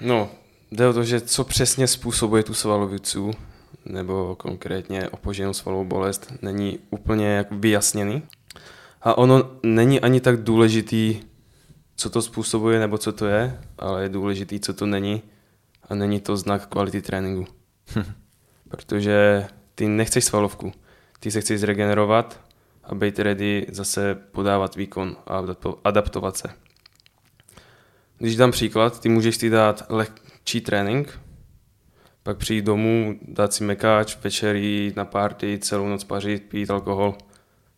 No, 0.00 0.30
jde 0.70 0.88
o 0.88 0.92
to, 0.92 1.04
že 1.04 1.20
co 1.20 1.44
přesně 1.44 1.86
způsobuje 1.86 2.42
tu 2.42 2.54
svalovicu, 2.54 3.30
nebo 3.84 4.36
konkrétně 4.36 5.08
opoženou 5.08 5.52
svalovou 5.52 5.84
bolest, 5.84 6.32
není 6.42 6.78
úplně 6.90 7.26
jak 7.26 7.52
vyjasněný. 7.52 8.22
A 9.02 9.18
ono 9.18 9.50
není 9.62 10.00
ani 10.00 10.20
tak 10.20 10.42
důležitý, 10.42 11.20
co 11.96 12.10
to 12.10 12.22
způsobuje 12.22 12.80
nebo 12.80 12.98
co 12.98 13.12
to 13.12 13.26
je, 13.26 13.60
ale 13.78 14.02
je 14.02 14.08
důležitý, 14.08 14.60
co 14.60 14.74
to 14.74 14.86
není 14.86 15.22
a 15.88 15.94
není 15.94 16.20
to 16.20 16.36
znak 16.36 16.66
kvality 16.66 17.02
tréninku. 17.02 17.52
Protože 18.68 19.46
ty 19.74 19.88
nechceš 19.88 20.24
svalovku, 20.24 20.72
ty 21.20 21.30
se 21.30 21.40
chceš 21.40 21.60
zregenerovat 21.60 22.40
a 22.84 22.94
být 22.94 23.18
ready 23.18 23.66
zase 23.70 24.14
podávat 24.14 24.76
výkon 24.76 25.16
a 25.26 25.42
adapto- 25.42 25.78
adaptovat 25.84 26.36
se. 26.36 26.48
Když 28.18 28.36
dám 28.36 28.50
příklad, 28.50 29.00
ty 29.00 29.08
můžeš 29.08 29.36
si 29.36 29.50
dát 29.50 29.86
lehčí 29.88 30.60
trénink, 30.60 31.20
pak 32.22 32.36
přijít 32.36 32.64
domů, 32.64 33.18
dát 33.22 33.52
si 33.52 33.64
mekáč, 33.64 34.16
večer 34.24 34.56
jít 34.56 34.96
na 34.96 35.04
party, 35.04 35.58
celou 35.58 35.88
noc 35.88 36.04
pařit, 36.04 36.42
pít 36.48 36.70
alkohol. 36.70 37.14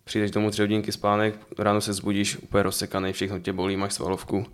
Přijdeš 0.04 0.30
domů 0.30 0.50
tři 0.50 0.62
hodinky 0.62 0.92
spánek, 0.92 1.34
ráno 1.58 1.80
se 1.80 1.92
zbudíš 1.92 2.36
úplně 2.36 2.62
rozsekaný, 2.62 3.12
všechno 3.12 3.38
tě 3.38 3.52
bolí, 3.52 3.76
máš 3.76 3.92
svalovku. 3.92 4.46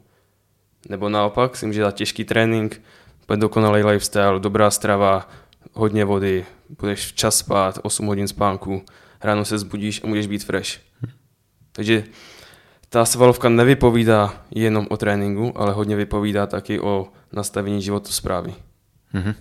Nebo 0.88 1.09
naopak, 1.09 1.57
si 1.57 1.66
můžeš 1.66 1.81
dát 1.81 1.94
těžký 1.94 2.24
trénink, 2.24 2.83
úplně 3.22 3.40
dokonalý 3.40 3.83
lifestyle, 3.83 4.40
dobrá 4.40 4.70
strava, 4.70 5.29
hodně 5.72 6.05
vody, 6.05 6.46
budeš 6.81 7.07
včas 7.07 7.38
spát, 7.38 7.79
8 7.83 8.07
hodin 8.07 8.29
spánku, 8.29 8.83
ráno 9.20 9.44
se 9.44 9.59
zbudíš 9.59 10.01
a 10.05 10.07
můžeš 10.07 10.27
být 10.27 10.44
fresh. 10.44 10.81
Takže 11.72 12.05
ta 12.88 13.05
svalovka 13.05 13.48
nevypovídá 13.48 14.44
jenom 14.51 14.87
o 14.90 14.96
tréninku, 14.96 15.53
ale 15.61 15.72
hodně 15.72 15.96
vypovídá 15.96 16.46
taky 16.46 16.81
o 16.81 17.09
nastavení 17.33 17.83
životosprávy. 17.83 18.55
Mhm. 19.12 19.35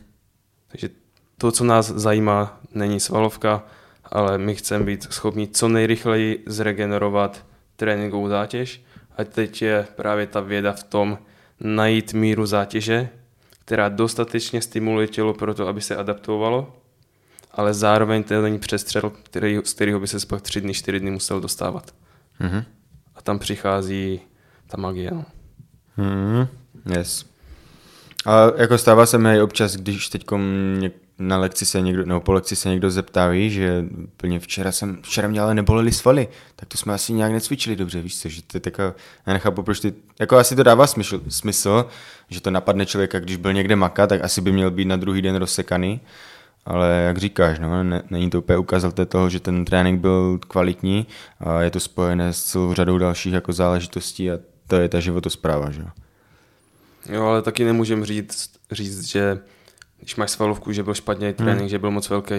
Takže 0.68 0.90
to, 1.38 1.52
co 1.52 1.64
nás 1.64 1.92
zajímá, 1.92 2.60
není 2.74 3.00
svalovka, 3.00 3.64
ale 4.04 4.38
my 4.38 4.56
chceme 4.56 4.86
být 4.86 5.14
schopni 5.14 5.48
co 5.48 5.68
nejrychleji 5.68 6.44
zregenerovat 6.46 7.46
tréninkovou 7.76 8.28
zátěž. 8.28 8.82
A 9.18 9.24
teď 9.24 9.62
je 9.62 9.88
právě 9.96 10.28
ta 10.28 10.40
věda 10.40 10.74
v 10.74 10.84
tom 10.84 11.18
najít 11.60 12.14
míru 12.14 12.46
zátěže, 12.46 13.10
která 13.66 13.90
dostatečně 13.90 14.62
stimuluje 14.62 15.08
tělo 15.08 15.34
pro 15.34 15.54
to, 15.54 15.68
aby 15.68 15.82
se 15.82 15.96
adaptovalo, 15.96 16.76
ale 17.52 17.74
zároveň 17.74 18.24
to 18.24 18.42
není 18.42 18.60
přestřel, 18.60 19.10
který, 19.10 19.60
z 19.64 19.74
kterého 19.74 20.00
by 20.00 20.08
se 20.08 20.28
pak 20.28 20.42
tři 20.42 20.62
dny, 20.62 20.74
čtyři 20.74 21.00
dny 21.00 21.12
musel 21.12 21.42
dostávat. 21.42 21.96
Mhm. 22.40 22.64
A 23.16 23.22
tam 23.22 23.40
přichází 23.40 24.22
ta 24.68 24.78
magie. 24.78 25.12
No. 25.12 25.26
Mhm. 25.98 26.48
Yes. 26.98 27.26
A 28.28 28.52
jako 28.58 28.78
stává 28.78 29.06
se 29.06 29.18
mi 29.18 29.42
občas, 29.42 29.76
když 29.76 30.10
teď 30.10 30.26
na 31.20 31.38
lekci 31.38 31.66
se 31.66 31.82
někdo, 31.82 32.06
nebo 32.06 32.22
po 32.22 32.34
lekci 32.34 32.56
se 32.56 32.70
někdo 32.70 32.92
zeptá, 32.92 33.28
víš, 33.28 33.54
že 33.54 33.86
plně 34.18 34.40
včera 34.40 34.72
jsem, 34.72 34.98
včera 35.02 35.28
mě 35.28 35.42
ale 35.42 35.56
nebolely 35.56 35.92
svaly, 35.92 36.28
tak 36.56 36.70
to 36.70 36.78
jsme 36.78 36.94
asi 36.94 37.14
nějak 37.14 37.32
necvičili 37.32 37.76
dobře, 37.76 38.02
víš 38.02 38.20
co, 38.20 38.30
že 38.30 38.42
to 38.42 38.58
je 38.58 38.62
taková, 38.62 38.94
já 39.28 39.34
nechápu, 39.34 39.64
proč 39.64 39.80
ty, 39.80 39.94
jako 40.20 40.38
asi 40.38 40.56
to 40.56 40.64
dává 40.64 40.88
smysl, 40.88 41.22
smysl, 41.30 41.86
že 42.30 42.42
to 42.42 42.52
napadne 42.52 42.86
člověka, 42.86 43.20
když 43.20 43.36
byl 43.36 43.54
někde 43.54 43.76
makat, 43.76 44.10
tak 44.10 44.24
asi 44.24 44.42
by 44.42 44.52
měl 44.52 44.72
být 44.72 44.86
na 44.86 44.96
druhý 44.96 45.22
den 45.22 45.36
rozsekaný, 45.36 46.02
ale 46.66 47.04
jak 47.08 47.18
říkáš, 47.18 47.60
no, 47.60 47.84
ne, 47.84 48.04
není 48.10 48.30
to 48.30 48.40
úplně 48.40 48.58
ukazatel 48.58 49.06
toho, 49.06 49.30
že 49.30 49.40
ten 49.40 49.66
trénink 49.66 50.02
byl 50.02 50.40
kvalitní 50.48 51.08
a 51.40 51.62
je 51.62 51.70
to 51.70 51.80
spojené 51.80 52.34
s 52.34 52.44
celou 52.44 52.74
řadou 52.74 52.98
dalších 52.98 53.34
jako 53.34 53.54
záležitostí 53.54 54.32
a 54.32 54.40
to 54.68 54.76
je 54.76 54.90
ta 54.90 55.00
životospráva, 55.00 55.72
že 55.72 55.82
jo. 55.82 55.88
Jo, 57.10 57.24
ale 57.24 57.42
taky 57.42 57.64
nemůžem 57.64 58.06
říct, 58.06 58.52
říct, 58.72 59.04
že 59.04 59.40
když 60.00 60.16
máš 60.16 60.32
svalovku, 60.32 60.72
že 60.72 60.84
byl 60.84 60.94
špatně 60.94 61.34
trénink, 61.34 61.60
hmm. 61.60 61.70
že 61.70 61.80
byl 61.80 61.92
moc 61.92 62.10
velký. 62.10 62.36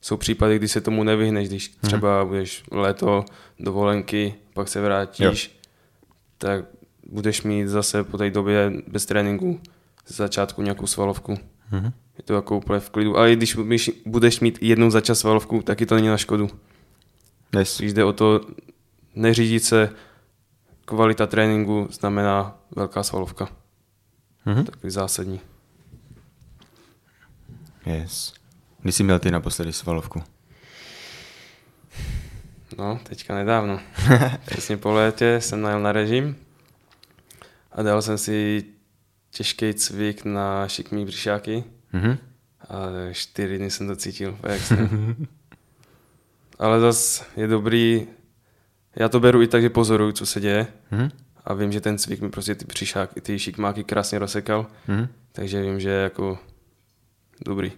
Jsou 0.00 0.16
případy, 0.16 0.56
kdy 0.56 0.68
se 0.68 0.80
tomu 0.80 1.04
nevyhneš, 1.04 1.48
když 1.48 1.68
hmm. 1.68 1.78
třeba 1.82 2.24
budeš 2.24 2.64
léto, 2.70 3.24
dovolenky, 3.58 4.34
pak 4.54 4.68
se 4.68 4.80
vrátíš, 4.80 5.46
jo. 5.46 5.70
tak 6.38 6.64
budeš 7.06 7.42
mít 7.42 7.68
zase 7.68 8.04
po 8.04 8.18
té 8.18 8.30
době 8.30 8.72
bez 8.86 9.06
tréninku 9.06 9.60
z 10.06 10.16
začátku 10.16 10.62
nějakou 10.62 10.86
svalovku. 10.86 11.38
Hmm. 11.68 11.92
Je 12.18 12.22
to 12.24 12.34
jako 12.34 12.56
úplně 12.56 12.80
v 12.80 12.90
klidu. 12.90 13.16
Ale 13.16 13.36
když 13.36 13.56
budeš 14.06 14.40
mít 14.40 14.58
jednou 14.60 14.90
za 14.90 15.00
čas 15.00 15.18
svalovku, 15.18 15.62
taky 15.62 15.86
to 15.86 15.94
není 15.94 16.08
na 16.08 16.16
škodu. 16.16 16.48
Yes. 17.58 17.78
Když 17.78 17.92
jde 17.92 18.04
o 18.04 18.12
to 18.12 18.40
neřídit 19.14 19.64
se, 19.64 19.90
kvalita 20.84 21.26
tréninku 21.26 21.88
znamená 21.90 22.58
velká 22.76 23.02
svalovka. 23.02 23.48
Mm-hmm. 24.46 24.64
Takový 24.64 24.90
zásadní. 24.90 25.40
Yes. 27.86 28.34
Kdy 28.80 28.92
jsi 28.92 29.02
měl 29.02 29.18
ty 29.18 29.30
naposledy 29.30 29.72
svalovku? 29.72 30.22
No, 32.78 33.00
teďka 33.02 33.34
nedávno. 33.34 33.80
Přesně 34.46 34.76
po 34.76 34.92
létě 34.92 35.40
jsem 35.40 35.62
najel 35.62 35.80
na 35.80 35.92
režim 35.92 36.36
a 37.72 37.82
dal 37.82 38.02
jsem 38.02 38.18
si 38.18 38.64
těžký 39.30 39.74
cvik 39.74 40.24
na 40.24 40.68
šikmý 40.68 41.04
břišáky. 41.04 41.64
Mm-hmm. 41.94 42.18
A 42.68 42.76
čtyři 43.12 43.58
dny 43.58 43.70
jsem 43.70 43.86
to 43.86 43.96
cítil. 43.96 44.38
Ale 46.58 46.80
zas 46.80 47.26
je 47.36 47.46
dobrý, 47.46 48.06
já 48.96 49.08
to 49.08 49.20
beru 49.20 49.42
i 49.42 49.46
tak, 49.46 49.62
že 49.62 49.70
pozoruju, 49.70 50.12
co 50.12 50.26
se 50.26 50.40
děje. 50.40 50.66
Mm-hmm. 50.92 51.10
A 51.44 51.54
vím, 51.54 51.72
že 51.72 51.80
ten 51.80 51.98
cvik 51.98 52.20
mi 52.20 52.30
prostě 52.30 52.54
ty 52.54 52.64
břišáky, 52.64 53.20
ty 53.20 53.38
šikmáky 53.38 53.84
krásně 53.84 54.18
rozsekal. 54.18 54.66
Mm-hmm. 54.88 55.08
Takže 55.32 55.62
vím, 55.62 55.80
že 55.80 55.88
je 55.88 56.02
jako 56.02 56.38
dobrý. 57.44 57.72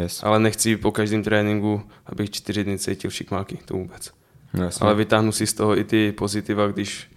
Yes. 0.00 0.22
Ale 0.22 0.40
nechci 0.40 0.76
po 0.76 0.92
každém 0.92 1.22
tréninku, 1.22 1.82
abych 2.06 2.30
čtyři 2.30 2.64
dny 2.64 2.78
cítil 2.78 3.10
šikmáky, 3.10 3.58
to 3.64 3.74
vůbec. 3.74 4.10
Jasně. 4.54 4.84
Ale 4.84 4.94
vytáhnu 4.94 5.32
si 5.32 5.46
z 5.46 5.54
toho 5.54 5.78
i 5.78 5.84
ty 5.84 6.12
pozitiva, 6.12 6.66
když, 6.66 7.10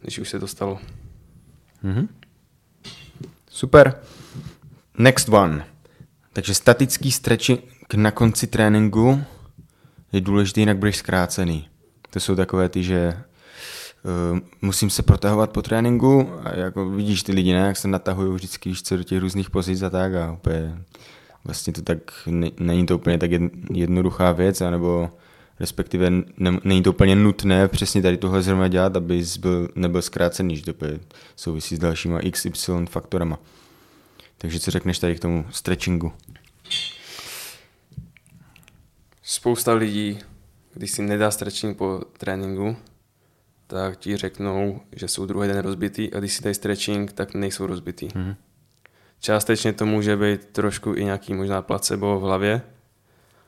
když 0.00 0.18
už 0.18 0.28
se 0.28 0.40
to 0.40 0.46
stalo. 0.46 0.78
Mm-hmm. 1.84 2.08
Super. 3.50 4.00
Next 4.98 5.28
one. 5.28 5.66
Takže 6.32 6.54
statický 6.54 7.12
stretching 7.12 7.60
na 7.96 8.10
konci 8.10 8.46
tréninku 8.46 9.24
je 10.12 10.20
důležitý, 10.20 10.60
jinak 10.60 10.78
budeš 10.78 10.96
zkrácený. 10.96 11.68
To 12.10 12.20
jsou 12.20 12.36
takové 12.36 12.68
ty, 12.68 12.82
že 12.82 13.22
musím 14.62 14.90
se 14.90 15.02
protahovat 15.02 15.50
po 15.50 15.62
tréninku 15.62 16.30
a 16.44 16.56
jako 16.56 16.90
vidíš 16.90 17.22
ty 17.22 17.32
lidi, 17.32 17.52
ne, 17.52 17.58
jak 17.58 17.76
se 17.76 17.88
natahují 17.88 18.34
vždycky, 18.34 18.68
když 18.70 18.82
do 18.90 19.02
těch 19.02 19.20
různých 19.20 19.50
pozic 19.50 19.82
a 19.82 19.90
tak 19.90 20.14
a 20.14 20.32
úplně 20.32 20.78
vlastně 21.44 21.72
to 21.72 21.82
tak, 21.82 21.98
ne, 22.26 22.50
není 22.60 22.86
to 22.86 22.96
úplně 22.96 23.18
tak 23.18 23.30
jednoduchá 23.74 24.32
věc, 24.32 24.60
anebo 24.60 25.10
respektive 25.60 26.10
ne, 26.10 26.60
není 26.64 26.82
to 26.82 26.90
úplně 26.90 27.16
nutné 27.16 27.68
přesně 27.68 28.02
tady 28.02 28.16
tohle 28.16 28.42
zrovna 28.42 28.68
dělat, 28.68 28.96
aby 28.96 29.24
byl, 29.38 29.68
nebyl 29.74 30.02
zkrácený, 30.02 30.56
že 30.56 30.72
to 30.72 30.86
souvisí 31.36 31.76
s 31.76 31.78
dalšíma 31.78 32.20
XY 32.30 32.72
faktorama. 32.90 33.38
Takže 34.38 34.60
co 34.60 34.70
řekneš 34.70 34.98
tady 34.98 35.14
k 35.14 35.20
tomu 35.20 35.46
stretchingu? 35.50 36.12
Spousta 39.22 39.72
lidí, 39.72 40.18
když 40.74 40.90
si 40.90 41.02
nedá 41.02 41.30
stretching 41.30 41.76
po 41.76 42.00
tréninku, 42.18 42.76
tak 43.70 43.96
ti 43.96 44.16
řeknou, 44.16 44.80
že 44.96 45.08
jsou 45.08 45.26
druhý 45.26 45.48
den 45.48 45.58
rozbitý 45.58 46.12
a 46.12 46.18
když 46.18 46.32
si 46.32 46.42
dají 46.42 46.54
stretching, 46.54 47.12
tak 47.12 47.34
nejsou 47.34 47.66
rozbitý. 47.66 48.08
Mm-hmm. 48.08 48.36
Částečně 49.20 49.72
to 49.72 49.86
může 49.86 50.16
být 50.16 50.44
trošku 50.44 50.94
i 50.94 51.04
nějaký 51.04 51.34
možná 51.34 51.62
placebo 51.62 52.20
v 52.20 52.22
hlavě, 52.22 52.62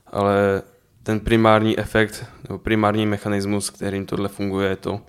ale 0.07 0.63
ten 1.03 1.21
primární 1.21 1.79
efekt 1.79 2.27
nebo 2.49 2.59
primární 2.59 3.07
mechanismus, 3.07 3.71
kterým 3.71 4.07
tohle 4.07 4.29
funguje, 4.29 4.69
je 4.69 4.77
to, 4.77 5.01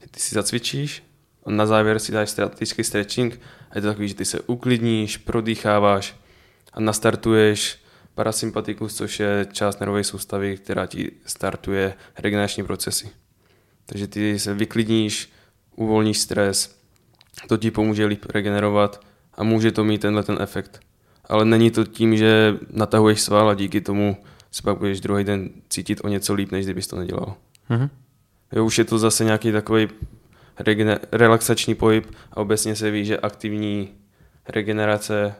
že 0.00 0.08
ty 0.10 0.20
si 0.20 0.34
zacvičíš 0.34 1.02
a 1.44 1.50
na 1.50 1.66
závěr 1.66 1.98
si 1.98 2.12
dáš 2.12 2.30
statický 2.30 2.84
stretching 2.84 3.40
a 3.70 3.78
je 3.78 3.82
to 3.82 3.88
takový, 3.88 4.08
že 4.08 4.14
ty 4.14 4.24
se 4.24 4.40
uklidníš, 4.40 5.16
prodýcháváš 5.16 6.16
a 6.72 6.80
nastartuješ 6.80 7.78
parasympatikus, 8.14 8.94
což 8.94 9.20
je 9.20 9.46
část 9.52 9.80
nervové 9.80 10.04
soustavy, 10.04 10.56
která 10.56 10.86
ti 10.86 11.10
startuje 11.26 11.94
regenerační 12.18 12.64
procesy. 12.64 13.21
Takže 13.92 14.06
ty 14.06 14.38
se 14.38 14.54
vyklidníš, 14.54 15.32
uvolníš 15.76 16.18
stres, 16.18 16.78
to 17.48 17.56
ti 17.56 17.70
pomůže 17.70 18.06
líp 18.06 18.24
regenerovat 18.34 19.00
a 19.34 19.44
může 19.44 19.72
to 19.72 19.84
mít 19.84 20.00
tenhle 20.00 20.22
ten 20.22 20.38
efekt. 20.40 20.80
Ale 21.24 21.44
není 21.44 21.70
to 21.70 21.84
tím, 21.84 22.16
že 22.16 22.56
natahuješ 22.70 23.20
sval 23.20 23.50
a 23.50 23.54
díky 23.54 23.80
tomu 23.80 24.16
se 24.50 24.62
pak 24.62 24.78
budeš 24.78 25.00
druhý 25.00 25.24
den 25.24 25.50
cítit 25.68 26.00
o 26.04 26.08
něco 26.08 26.34
líp, 26.34 26.52
než 26.52 26.64
kdybys 26.64 26.86
to 26.86 26.96
nedělal. 26.96 27.34
Mm-hmm. 27.70 27.88
Jo, 28.52 28.64
už 28.64 28.78
je 28.78 28.84
to 28.84 28.98
zase 28.98 29.24
nějaký 29.24 29.52
takový 29.52 29.88
relaxační 31.12 31.74
pohyb 31.74 32.14
a 32.30 32.36
obecně 32.36 32.76
se 32.76 32.90
ví, 32.90 33.04
že 33.04 33.18
aktivní 33.18 33.88
regenerace, 34.48 35.34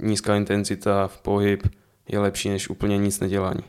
nízká 0.00 0.36
intenzita 0.36 1.06
v 1.08 1.20
pohyb 1.20 1.68
je 2.08 2.18
lepší 2.18 2.48
než 2.48 2.68
úplně 2.68 2.98
nic 2.98 3.20
nedělání. 3.20 3.62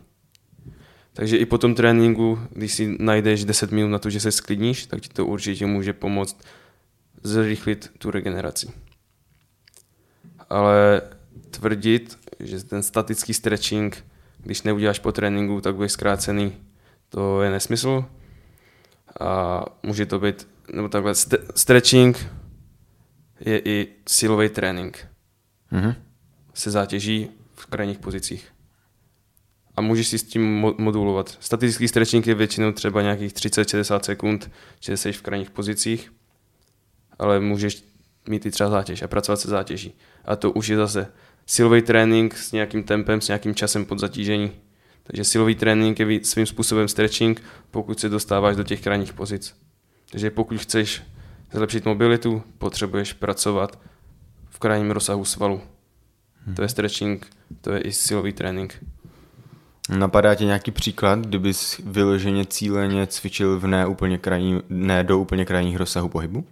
Takže 1.13 1.37
i 1.37 1.45
po 1.45 1.57
tom 1.57 1.75
tréninku, 1.75 2.39
když 2.51 2.73
si 2.73 2.95
najdeš 2.99 3.45
10 3.45 3.71
minut 3.71 3.89
na 3.89 3.99
to, 3.99 4.09
že 4.09 4.19
se 4.19 4.31
sklidníš, 4.31 4.85
tak 4.85 5.01
ti 5.01 5.09
to 5.09 5.25
určitě 5.25 5.65
může 5.65 5.93
pomoct 5.93 6.37
zrychlit 7.23 7.91
tu 7.97 8.11
regeneraci. 8.11 8.71
Ale 10.49 11.01
tvrdit, 11.51 12.19
že 12.39 12.63
ten 12.63 12.83
statický 12.83 13.33
stretching, 13.33 14.05
když 14.37 14.61
neuděláš 14.61 14.99
po 14.99 15.11
tréninku, 15.11 15.61
tak 15.61 15.75
budeš 15.75 15.91
zkrácený, 15.91 16.57
to 17.09 17.41
je 17.41 17.49
nesmysl. 17.49 18.05
A 19.19 19.65
může 19.83 20.05
to 20.05 20.19
být, 20.19 20.47
nebo 20.73 20.89
takhle, 20.89 21.11
st- 21.11 21.51
stretching 21.55 22.27
je 23.39 23.59
i 23.59 23.87
silový 24.07 24.49
trénink. 24.49 25.07
Mm-hmm. 25.71 25.95
Se 26.53 26.71
zátěží 26.71 27.29
v 27.55 27.65
krajních 27.65 27.99
pozicích 27.99 28.51
a 29.79 29.81
můžeš 29.81 30.07
si 30.07 30.17
s 30.17 30.23
tím 30.23 30.43
modulovat. 30.77 31.37
Statický 31.39 31.87
stretching 31.87 32.27
je 32.27 32.35
většinou 32.35 32.71
třeba 32.71 33.01
nějakých 33.01 33.33
30-60 33.33 33.99
sekund, 33.99 34.51
že 34.79 34.97
jsi 34.97 35.11
v 35.11 35.21
krajních 35.21 35.49
pozicích, 35.49 36.13
ale 37.19 37.39
můžeš 37.39 37.83
mít 38.29 38.45
i 38.45 38.51
třeba 38.51 38.69
zátěž 38.69 39.01
a 39.01 39.07
pracovat 39.07 39.39
se 39.39 39.49
zátěží. 39.49 39.93
A 40.25 40.35
to 40.35 40.51
už 40.51 40.67
je 40.67 40.77
zase 40.77 41.07
silový 41.45 41.81
trénink 41.81 42.37
s 42.37 42.51
nějakým 42.51 42.83
tempem, 42.83 43.21
s 43.21 43.27
nějakým 43.27 43.55
časem 43.55 43.85
pod 43.85 43.99
zatížení. 43.99 44.51
Takže 45.03 45.23
silový 45.23 45.55
trénink 45.55 45.99
je 45.99 46.23
svým 46.23 46.45
způsobem 46.45 46.87
stretching, 46.87 47.41
pokud 47.71 47.99
se 47.99 48.09
dostáváš 48.09 48.55
do 48.55 48.63
těch 48.63 48.81
krajních 48.81 49.13
pozic. 49.13 49.55
Takže 50.11 50.29
pokud 50.29 50.57
chceš 50.57 51.03
zlepšit 51.51 51.85
mobilitu, 51.85 52.43
potřebuješ 52.57 53.13
pracovat 53.13 53.79
v 54.49 54.59
krajním 54.59 54.91
rozsahu 54.91 55.25
svalu. 55.25 55.61
Hmm. 56.45 56.55
To 56.55 56.61
je 56.61 56.69
stretching, 56.69 57.27
to 57.61 57.71
je 57.71 57.81
i 57.81 57.91
silový 57.91 58.33
trénink. 58.33 58.83
Napadá 59.97 60.35
tě 60.35 60.45
nějaký 60.45 60.71
příklad, 60.71 61.19
kdybys 61.19 61.81
vyloženě 61.83 62.45
cíleně 62.45 63.07
cvičil 63.07 63.59
v 63.59 63.67
ne, 63.67 63.87
úplně 63.87 64.17
krajní, 64.17 64.61
ne 64.69 65.03
do 65.03 65.19
úplně 65.19 65.45
krajních 65.45 65.77
rozsahu 65.77 66.09
pohybu? 66.09 66.45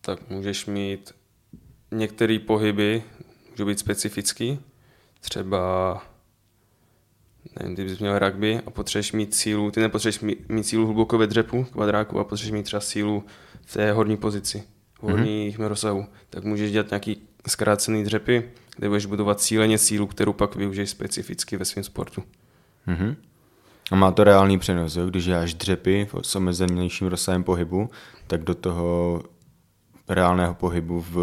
Tak 0.00 0.30
můžeš 0.30 0.66
mít 0.66 1.14
některé 1.90 2.38
pohyby, 2.38 3.02
můžou 3.50 3.66
být 3.66 3.78
specifický, 3.78 4.58
třeba 5.20 6.02
nevím, 7.60 7.74
kdybys 7.74 7.98
měl 7.98 8.18
rugby 8.18 8.60
a 8.66 8.70
potřebuješ 8.70 9.12
mít 9.12 9.34
sílu, 9.34 9.70
ty 9.70 9.80
nepotřebuješ 9.80 10.20
mít, 10.20 10.48
mít 10.48 10.64
sílu 10.64 10.84
hluboko 10.84 11.18
ve 11.18 11.26
dřepu, 11.26 11.64
kvadráku 11.64 12.18
a 12.18 12.24
potřebuješ 12.24 12.52
mít 12.52 12.62
třeba 12.62 12.80
sílu 12.80 13.24
v 13.66 13.72
té 13.72 13.92
horní 13.92 14.16
pozici. 14.16 14.64
volných 15.02 15.58
mm-hmm. 15.58 15.66
rozsahu, 15.66 16.06
tak 16.30 16.44
můžeš 16.44 16.72
dělat 16.72 16.90
nějaký 16.90 17.22
zkrácený 17.46 18.04
dřepy, 18.04 18.50
kde 18.76 18.88
budeš 18.88 19.06
budovat 19.06 19.40
cíleně 19.40 19.78
sílu, 19.78 20.06
kterou 20.06 20.32
pak 20.32 20.56
využiješ 20.56 20.90
specificky 20.90 21.56
ve 21.56 21.64
svém 21.64 21.84
sportu. 21.84 22.22
Mm-hmm. 22.88 23.16
A 23.90 23.96
má 23.96 24.12
to 24.12 24.24
reálný 24.24 24.58
přenos, 24.58 24.96
jo? 24.96 25.06
když 25.06 25.24
děláš 25.24 25.54
dřepy 25.54 26.08
s 26.22 26.36
omezenějším 26.36 27.06
rozsahem 27.06 27.44
pohybu, 27.44 27.90
tak 28.26 28.44
do 28.44 28.54
toho 28.54 29.22
reálného 30.08 30.54
pohybu 30.54 31.04
v, 31.10 31.16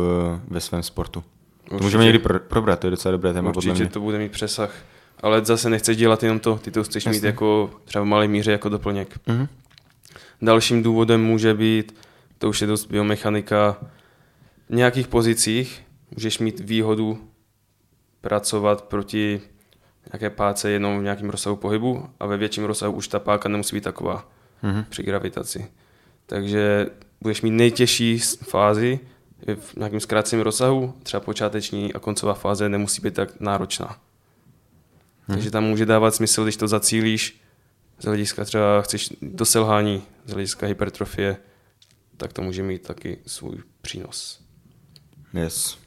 ve 0.47 0.61
svém 0.61 0.83
sportu. 0.83 1.23
Určitě. 1.59 1.77
To 1.77 1.83
můžeme 1.83 2.03
někdy 2.03 2.19
pro, 2.19 2.39
probrat, 2.39 2.79
to 2.79 2.87
je 2.87 2.91
docela 2.91 3.11
dobré 3.11 3.33
téma. 3.33 3.49
Určitě 3.49 3.69
podle 3.69 3.83
mě. 3.83 3.89
to 3.89 3.99
bude 3.99 4.19
mít 4.19 4.31
přesah. 4.31 4.75
Ale 5.21 5.45
zase 5.45 5.69
nechceš 5.69 5.97
dělat 5.97 6.23
jenom 6.23 6.39
to, 6.39 6.55
ty 6.57 6.71
to 6.71 6.83
chceš 6.83 7.05
Jasně. 7.05 7.17
mít 7.17 7.25
jako 7.25 7.71
třeba 7.85 8.03
v 8.03 8.07
malé 8.07 8.27
míře 8.27 8.51
jako 8.51 8.69
doplněk. 8.69 9.19
Mm-hmm. 9.27 9.47
Dalším 10.41 10.83
důvodem 10.83 11.23
může 11.23 11.53
být, 11.53 11.95
to 12.37 12.49
už 12.49 12.61
je 12.61 12.67
dost 12.67 12.85
biomechanika, 12.85 13.77
v 14.69 14.75
nějakých 14.75 15.07
pozicích 15.07 15.83
můžeš 16.15 16.39
mít 16.39 16.59
výhodu 16.59 17.30
pracovat 18.21 18.81
proti 18.81 19.41
nějaké 20.13 20.29
páce 20.29 20.71
jenom 20.71 20.99
v 20.99 21.03
nějakém 21.03 21.29
rozsahu 21.29 21.55
pohybu 21.55 22.09
a 22.19 22.25
ve 22.25 22.37
větším 22.37 22.63
rozsahu 22.63 22.93
už 22.93 23.07
ta 23.07 23.19
páka 23.19 23.49
nemusí 23.49 23.75
být 23.75 23.83
taková 23.83 24.29
mm-hmm. 24.63 24.85
při 24.89 25.03
gravitaci. 25.03 25.71
Takže 26.25 26.87
budeš 27.21 27.41
mít 27.41 27.51
nejtěžší 27.51 28.19
fázi 28.19 28.99
v 29.55 29.75
nějakém 29.75 29.99
zkráceném 29.99 30.43
rozsahu, 30.43 30.93
třeba 31.03 31.21
počáteční 31.21 31.93
a 31.93 31.99
koncová 31.99 32.33
fáze 32.33 32.69
nemusí 32.69 33.01
být 33.01 33.13
tak 33.13 33.39
náročná. 33.39 33.87
Hmm. 33.87 33.97
Takže 35.27 35.51
tam 35.51 35.63
může 35.63 35.85
dávat 35.85 36.15
smysl, 36.15 36.43
když 36.43 36.57
to 36.57 36.67
zacílíš 36.67 37.41
z 37.99 38.05
hlediska 38.05 38.45
třeba 38.45 38.81
chceš 38.81 39.09
do 39.21 39.45
selhání, 39.45 40.03
z 40.25 40.31
hlediska 40.31 40.67
hypertrofie, 40.67 41.37
tak 42.17 42.33
to 42.33 42.41
může 42.41 42.63
mít 42.63 42.87
taky 42.87 43.17
svůj 43.25 43.57
přínos. 43.81 44.41
Yes. 45.33 45.77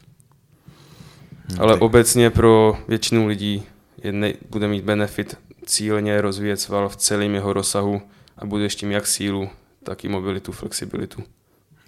Hmm, 1.48 1.60
Ale 1.60 1.72
tak. 1.72 1.82
obecně 1.82 2.30
pro 2.30 2.76
většinu 2.88 3.26
lidí 3.26 3.62
je 4.02 4.12
ne, 4.12 4.32
bude 4.50 4.68
mít 4.68 4.84
benefit 4.84 5.38
cíleně 5.66 6.20
rozvíjet 6.20 6.56
sval 6.56 6.88
v 6.88 6.96
celém 6.96 7.34
jeho 7.34 7.52
rozsahu 7.52 8.02
a 8.38 8.46
budeš 8.46 8.74
tím 8.74 8.90
jak 8.90 9.06
sílu, 9.06 9.48
tak 9.82 10.04
i 10.04 10.08
mobilitu, 10.08 10.52
flexibilitu. 10.52 11.22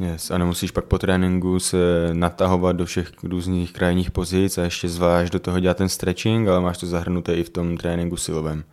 Yes, 0.01 0.31
a 0.31 0.39
nemusíš 0.39 0.71
pak 0.71 0.85
po 0.85 0.99
tréninku 0.99 1.61
se 1.61 1.77
natahovat 2.13 2.77
do 2.77 2.87
všech 2.87 3.13
různých 3.23 3.73
krajních 3.73 4.11
pozic 4.11 4.59
a 4.59 4.63
ještě 4.63 4.89
zvlášť 4.89 5.33
do 5.33 5.39
toho 5.39 5.61
dělat 5.61 5.77
ten 5.77 5.89
stretching, 5.89 6.49
ale 6.49 6.61
máš 6.61 6.79
to 6.79 6.87
zahrnuté 6.87 7.35
i 7.35 7.45
v 7.45 7.51
tom 7.51 7.77
tréninku 7.77 8.17
silovém, 8.17 8.65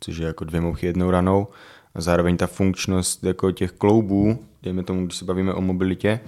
což 0.00 0.16
je 0.16 0.26
jako 0.26 0.44
dvě 0.44 0.60
mouchy 0.60 0.86
jednou 0.86 1.10
ranou. 1.10 1.48
A 1.94 2.00
zároveň 2.00 2.36
ta 2.36 2.46
funkčnost 2.46 3.24
jako 3.24 3.52
těch 3.52 3.72
kloubů, 3.72 4.44
dejme 4.62 4.82
tomu, 4.82 5.06
když 5.06 5.18
se 5.18 5.24
bavíme 5.24 5.54
o 5.54 5.60
mobilitě, 5.60 6.20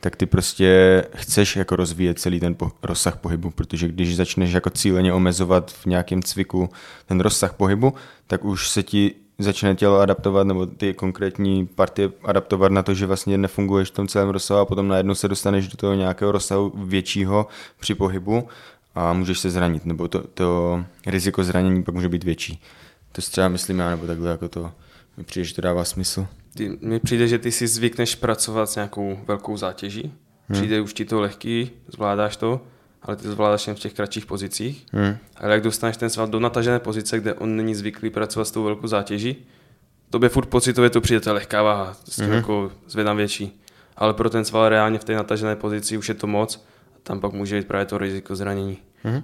tak 0.00 0.16
ty 0.16 0.26
prostě 0.26 1.04
chceš 1.14 1.56
jako 1.56 1.76
rozvíjet 1.76 2.18
celý 2.18 2.40
ten 2.40 2.54
po- 2.54 2.72
rozsah 2.82 3.16
pohybu, 3.16 3.50
protože 3.50 3.88
když 3.88 4.16
začneš 4.16 4.52
jako 4.52 4.70
cíleně 4.70 5.12
omezovat 5.12 5.70
v 5.70 5.86
nějakém 5.86 6.22
cviku 6.22 6.70
ten 7.06 7.20
rozsah 7.20 7.52
pohybu, 7.52 7.94
tak 8.26 8.44
už 8.44 8.70
se 8.70 8.82
ti 8.82 9.14
začne 9.38 9.74
tělo 9.74 9.98
adaptovat, 9.98 10.46
nebo 10.46 10.66
ty 10.66 10.94
konkrétní 10.94 11.66
partie 11.66 12.10
adaptovat 12.24 12.72
na 12.72 12.82
to, 12.82 12.94
že 12.94 13.06
vlastně 13.06 13.38
nefunguješ 13.38 13.88
v 13.88 13.94
tom 13.94 14.08
celém 14.08 14.28
rozsahu 14.28 14.60
a 14.60 14.64
potom 14.64 14.88
najednou 14.88 15.14
se 15.14 15.28
dostaneš 15.28 15.68
do 15.68 15.76
toho 15.76 15.94
nějakého 15.94 16.32
rozsahu 16.32 16.72
většího 16.76 17.46
při 17.80 17.94
pohybu 17.94 18.48
a 18.94 19.12
můžeš 19.12 19.38
se 19.38 19.50
zranit, 19.50 19.86
nebo 19.86 20.08
to, 20.08 20.24
to 20.34 20.84
riziko 21.06 21.44
zranění 21.44 21.82
pak 21.82 21.94
může 21.94 22.08
být 22.08 22.24
větší. 22.24 22.62
To 23.12 23.22
si 23.22 23.30
třeba 23.30 23.48
myslím 23.48 23.78
já, 23.78 23.90
nebo 23.90 24.06
takhle 24.06 24.30
jako 24.30 24.48
to 24.48 24.72
mi 25.16 25.24
přijde, 25.24 25.44
že 25.44 25.54
to 25.54 25.62
dává 25.62 25.84
smysl. 25.84 26.26
Ty, 26.56 26.78
mi 26.80 27.00
přijde, 27.00 27.28
že 27.28 27.38
ty 27.38 27.52
si 27.52 27.66
zvykneš 27.66 28.14
pracovat 28.14 28.70
s 28.70 28.74
nějakou 28.74 29.18
velkou 29.26 29.56
zátěží, 29.56 30.02
hmm. 30.02 30.12
přijde 30.52 30.80
už 30.80 30.94
ti 30.94 31.04
to 31.04 31.20
lehký, 31.20 31.70
zvládáš 31.88 32.36
to, 32.36 32.60
ale 33.02 33.16
ty 33.16 33.22
to 33.22 33.32
zvládáš 33.32 33.66
jen 33.66 33.76
v 33.76 33.78
těch 33.78 33.94
kratších 33.94 34.26
pozicích. 34.26 34.86
Hmm. 34.92 35.16
Ale 35.36 35.52
jak 35.52 35.62
dostaneš 35.62 35.96
ten 35.96 36.10
sval 36.10 36.26
do 36.26 36.40
natažené 36.40 36.78
pozice, 36.78 37.20
kde 37.20 37.34
on 37.34 37.56
není 37.56 37.74
zvyklý 37.74 38.10
pracovat 38.10 38.44
s 38.44 38.50
tou 38.50 38.62
velkou 38.62 38.86
zátěží, 38.86 39.36
tobě 40.10 40.28
furt 40.28 40.46
pocitově 40.46 40.90
to 40.90 41.00
přijde, 41.00 41.20
to 41.20 41.28
je 41.28 41.34
lehká 41.34 41.62
váha, 41.62 41.96
s 42.08 42.16
tím 42.16 42.24
hmm. 42.24 42.34
jako 42.34 42.72
zvedám 42.88 43.16
větší. 43.16 43.62
Ale 43.96 44.14
pro 44.14 44.30
ten 44.30 44.44
sval 44.44 44.68
reálně 44.68 44.98
v 44.98 45.04
té 45.04 45.14
natažené 45.14 45.56
pozici 45.56 45.98
už 45.98 46.08
je 46.08 46.14
to 46.14 46.26
moc, 46.26 46.66
a 46.96 46.98
tam 47.02 47.20
pak 47.20 47.32
může 47.32 47.58
být 47.58 47.66
právě 47.66 47.86
to 47.86 47.98
riziko 47.98 48.36
zranění. 48.36 48.78
Hmm. 49.02 49.22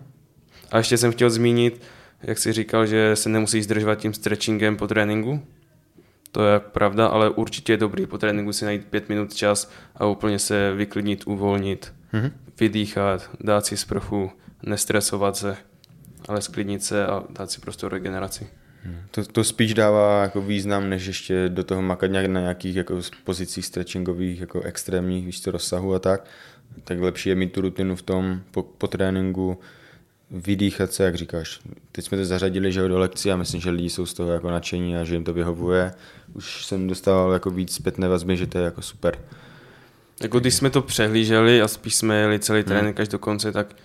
A 0.71 0.79
ještě 0.79 0.99
jsem 0.99 1.12
chtěl 1.12 1.31
zmínit, 1.31 1.83
jak 2.23 2.38
jsi 2.38 2.53
říkal, 2.53 2.87
že 2.87 3.16
se 3.16 3.29
nemusíš 3.29 3.64
zdržovat 3.64 3.95
tím 3.95 4.14
stretchingem 4.14 4.77
po 4.77 4.88
tréninku. 4.88 5.42
To 6.33 6.45
je 6.45 6.61
pravda, 6.61 7.07
ale 7.07 7.31
určitě 7.31 7.73
je 7.73 7.77
dobrý 7.77 8.07
po 8.07 8.18
tréninku 8.18 8.53
si 8.53 8.64
najít 8.64 8.85
pět 8.85 9.09
minut 9.09 9.35
čas 9.35 9.71
a 9.97 10.07
úplně 10.07 10.38
se 10.38 10.73
vyklidnit, 10.75 11.27
uvolnit 11.27 11.92
mm-hmm. 12.12 12.33
vydýchat, 12.61 13.31
dát 13.40 13.66
si 13.66 13.77
sprchu, 13.77 14.31
nestresovat 14.62 15.37
se, 15.37 15.57
ale 16.29 16.42
sklidnit 16.42 16.85
se 16.85 17.07
a 17.07 17.25
dát 17.31 17.51
si 17.51 17.61
prostor 17.61 17.92
regeneraci. 17.92 18.47
Hmm. 18.85 18.97
To, 19.11 19.25
to 19.25 19.45
spíš 19.45 19.75
dává 19.75 20.23
jako 20.23 20.42
význam, 20.42 20.88
než 20.88 21.07
ještě 21.07 21.49
do 21.49 21.64
toho 21.64 21.83
makat 21.83 22.11
nějak 22.11 22.27
na 22.27 22.40
nějakých 22.40 22.77
jako 22.77 23.01
pozicích 23.25 23.66
stretchingových, 23.66 24.40
jako 24.40 24.61
extrémních, 24.61 25.27
víš 25.27 25.40
to, 25.40 25.51
rozsahu 25.51 25.95
a 25.95 25.99
tak. 25.99 26.25
Tak 26.85 27.01
lepší 27.01 27.29
je 27.29 27.35
mít 27.35 27.53
tu 27.53 27.61
rutinu 27.61 27.97
v 27.97 28.03
tom 28.03 28.40
po, 28.51 28.62
po 28.62 28.87
tréninku, 28.87 29.59
vydýchat 30.33 30.92
se, 30.92 31.05
jak 31.05 31.14
říkáš. 31.14 31.61
Teď 31.92 32.05
jsme 32.05 32.18
to 32.18 32.25
zařadili 32.25 32.73
že 32.73 32.88
do 32.88 32.99
lekcí 32.99 33.33
a 33.33 33.37
myslím, 33.37 33.61
že 33.61 33.71
lidi 33.71 33.90
jsou 33.90 34.07
z 34.07 34.14
toho 34.14 34.33
jako 34.33 34.51
nadšení 34.51 34.97
a 34.97 35.05
že 35.05 35.14
jim 35.14 35.25
to 35.25 35.33
vyhovuje. 35.33 35.95
Už 36.33 36.66
jsem 36.66 36.87
dostal 36.88 37.33
jako 37.33 37.51
víc 37.51 37.75
zpětné 37.75 38.09
vazby, 38.09 38.37
že 38.37 38.47
to 38.47 38.59
je 38.59 38.64
jako 38.64 38.83
super. 38.83 39.18
Jako 40.23 40.40
když 40.40 40.55
jsme 40.55 40.71
to 40.71 40.83
přehlíželi 40.83 41.62
a 41.62 41.68
spíš 41.68 41.95
jsme 41.95 42.16
jeli 42.16 42.38
celý 42.38 42.61
hmm. 42.61 42.68
trénink 42.68 43.01
až 43.01 43.09
do 43.09 43.18
konce, 43.18 43.53
tak 43.53 43.77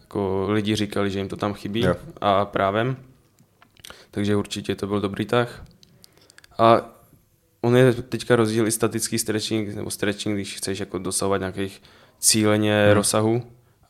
jako 0.00 0.46
lidi 0.50 0.76
říkali, 0.76 1.10
že 1.10 1.18
jim 1.18 1.28
to 1.28 1.36
tam 1.36 1.54
chybí 1.54 1.80
jo. 1.80 1.94
a 2.20 2.44
právem. 2.44 2.96
Takže 4.10 4.36
určitě 4.36 4.74
to 4.74 4.86
byl 4.86 5.00
dobrý 5.00 5.26
tah. 5.26 5.64
A 6.58 6.90
on 7.60 7.76
je 7.76 7.92
teďka 7.92 8.36
rozdíl 8.36 8.66
i 8.66 8.70
statický 8.70 9.18
stretching, 9.18 9.74
nebo 9.74 9.90
stretching, 9.90 10.36
když 10.36 10.56
chceš 10.56 10.80
jako 10.80 10.98
dosahovat 10.98 11.38
nějakých 11.38 11.82
cíleně 12.18 12.84
hmm. 12.84 12.94
rozsahu, 12.94 13.42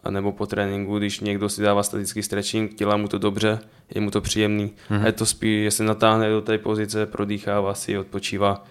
a 0.04 0.10
nebo 0.10 0.32
po 0.32 0.46
tréninku, 0.46 0.98
když 0.98 1.20
někdo 1.20 1.48
si 1.48 1.62
dává 1.62 1.82
statický 1.82 2.22
stretching, 2.22 2.74
dělá 2.74 2.96
mu 2.96 3.08
to 3.08 3.18
dobře, 3.18 3.58
je 3.94 4.00
mu 4.00 4.10
to 4.10 4.20
příjemný. 4.20 4.72
Hmm. 4.88 5.02
A 5.02 5.06
je 5.06 5.12
to 5.12 5.26
spíš, 5.26 5.64
jestli 5.64 5.86
natáhne 5.86 6.30
do 6.30 6.40
té 6.40 6.58
pozice, 6.58 7.06
prodýchává 7.06 7.74
si, 7.74 7.98
odpočívá, 7.98 8.64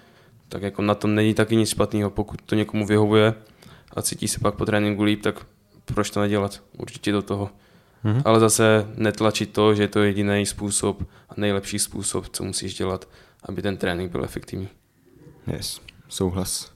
tak 0.50 0.62
jako 0.62 0.82
na 0.82 0.96
tom 0.96 1.16
není 1.16 1.34
taky 1.34 1.56
nic 1.56 1.70
špatného, 1.70 2.10
pokud 2.10 2.42
to 2.42 2.56
někomu 2.56 2.86
vyhovuje 2.86 3.34
a 3.96 4.02
cítí 4.02 4.28
se 4.28 4.40
pak 4.40 4.56
po 4.56 4.66
tréninku 4.66 5.04
líp, 5.04 5.22
tak 5.22 5.46
proč 5.86 6.10
to 6.10 6.22
nedělat? 6.22 6.62
Určitě 6.78 7.12
do 7.12 7.22
toho. 7.22 7.50
Mm-hmm. 8.06 8.22
Ale 8.26 8.40
zase 8.40 8.88
netlačit 8.96 9.54
to, 9.54 9.76
že 9.76 9.84
je 9.84 9.88
to 9.88 10.04
jediný 10.04 10.46
způsob 10.46 11.04
a 11.30 11.34
nejlepší 11.38 11.80
způsob, 11.80 12.28
co 12.28 12.44
musíš 12.44 12.74
dělat, 12.74 13.08
aby 13.44 13.62
ten 13.62 13.78
trénink 13.78 14.12
byl 14.12 14.24
efektivní. 14.24 14.70
Yes, 15.48 15.82
souhlas. 16.10 16.73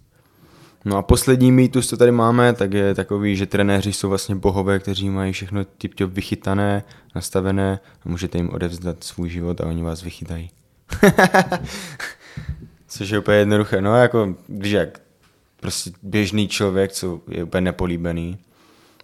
No 0.87 0.97
a 0.97 1.01
poslední 1.01 1.51
mýtus, 1.51 1.89
co 1.89 1.97
tady 1.97 2.11
máme, 2.11 2.53
tak 2.53 2.73
je 2.73 2.95
takový, 2.95 3.35
že 3.35 3.45
trenéři 3.45 3.93
jsou 3.93 4.09
vlastně 4.09 4.35
bohové, 4.35 4.79
kteří 4.79 5.09
mají 5.09 5.33
všechno 5.33 5.65
typ 5.65 5.99
vychytané, 5.99 6.83
nastavené 7.15 7.79
a 8.05 8.09
můžete 8.09 8.37
jim 8.37 8.49
odevzdat 8.49 9.03
svůj 9.03 9.29
život 9.29 9.61
a 9.61 9.65
oni 9.65 9.83
vás 9.83 10.03
vychytají. 10.03 10.49
Což 12.87 13.09
je 13.09 13.19
úplně 13.19 13.37
jednoduché. 13.37 13.81
No 13.81 13.95
jako, 13.95 14.35
když 14.47 14.71
jak 14.71 15.01
prostě 15.59 15.91
běžný 16.03 16.47
člověk, 16.47 16.91
co 16.91 17.21
je 17.27 17.43
úplně 17.43 17.61
nepolíbený, 17.61 18.37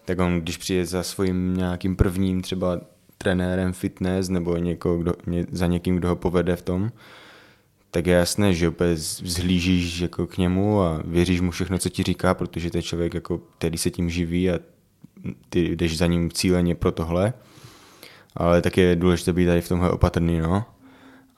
tak 0.06 0.20
on, 0.20 0.42
když 0.42 0.58
přijde 0.58 0.86
za 0.86 1.04
svým 1.04 1.58
nějakým 1.58 1.96
prvním 1.96 2.42
třeba 2.42 2.82
trenérem 3.18 3.74
fitness 3.74 4.30
nebo 4.30 4.58
někoho, 4.58 4.98
kdo, 4.98 5.14
ně, 5.28 5.46
za 5.52 5.68
někým, 5.68 5.96
kdo 5.96 6.08
ho 6.08 6.16
povede 6.16 6.56
v 6.56 6.62
tom, 6.62 6.92
tak 7.94 8.08
je 8.08 8.14
jasné, 8.14 8.54
že 8.54 8.68
opět 8.68 8.98
vzhlížíš 8.98 10.00
jako 10.00 10.28
k 10.28 10.38
němu 10.38 10.82
a 10.82 11.02
věříš 11.06 11.42
mu 11.42 11.52
všechno, 11.52 11.78
co 11.78 11.90
ti 11.90 12.04
říká, 12.04 12.34
protože 12.34 12.72
to 12.72 12.78
je 12.78 12.82
člověk, 12.82 13.14
jako, 13.14 13.42
který 13.58 13.78
se 13.78 13.92
tím 13.92 14.10
živí 14.10 14.52
a 14.52 14.60
ty 15.50 15.76
jdeš 15.76 15.98
za 15.98 16.08
ním 16.08 16.32
cíleně 16.32 16.76
pro 16.76 16.92
tohle. 16.92 17.34
Ale 18.36 18.62
tak 18.62 18.78
je 18.78 18.96
důležité 18.96 19.34
být 19.34 19.46
tady 19.46 19.62
v 19.62 19.68
tomhle 19.68 19.90
opatrný, 19.90 20.40
no. 20.40 20.66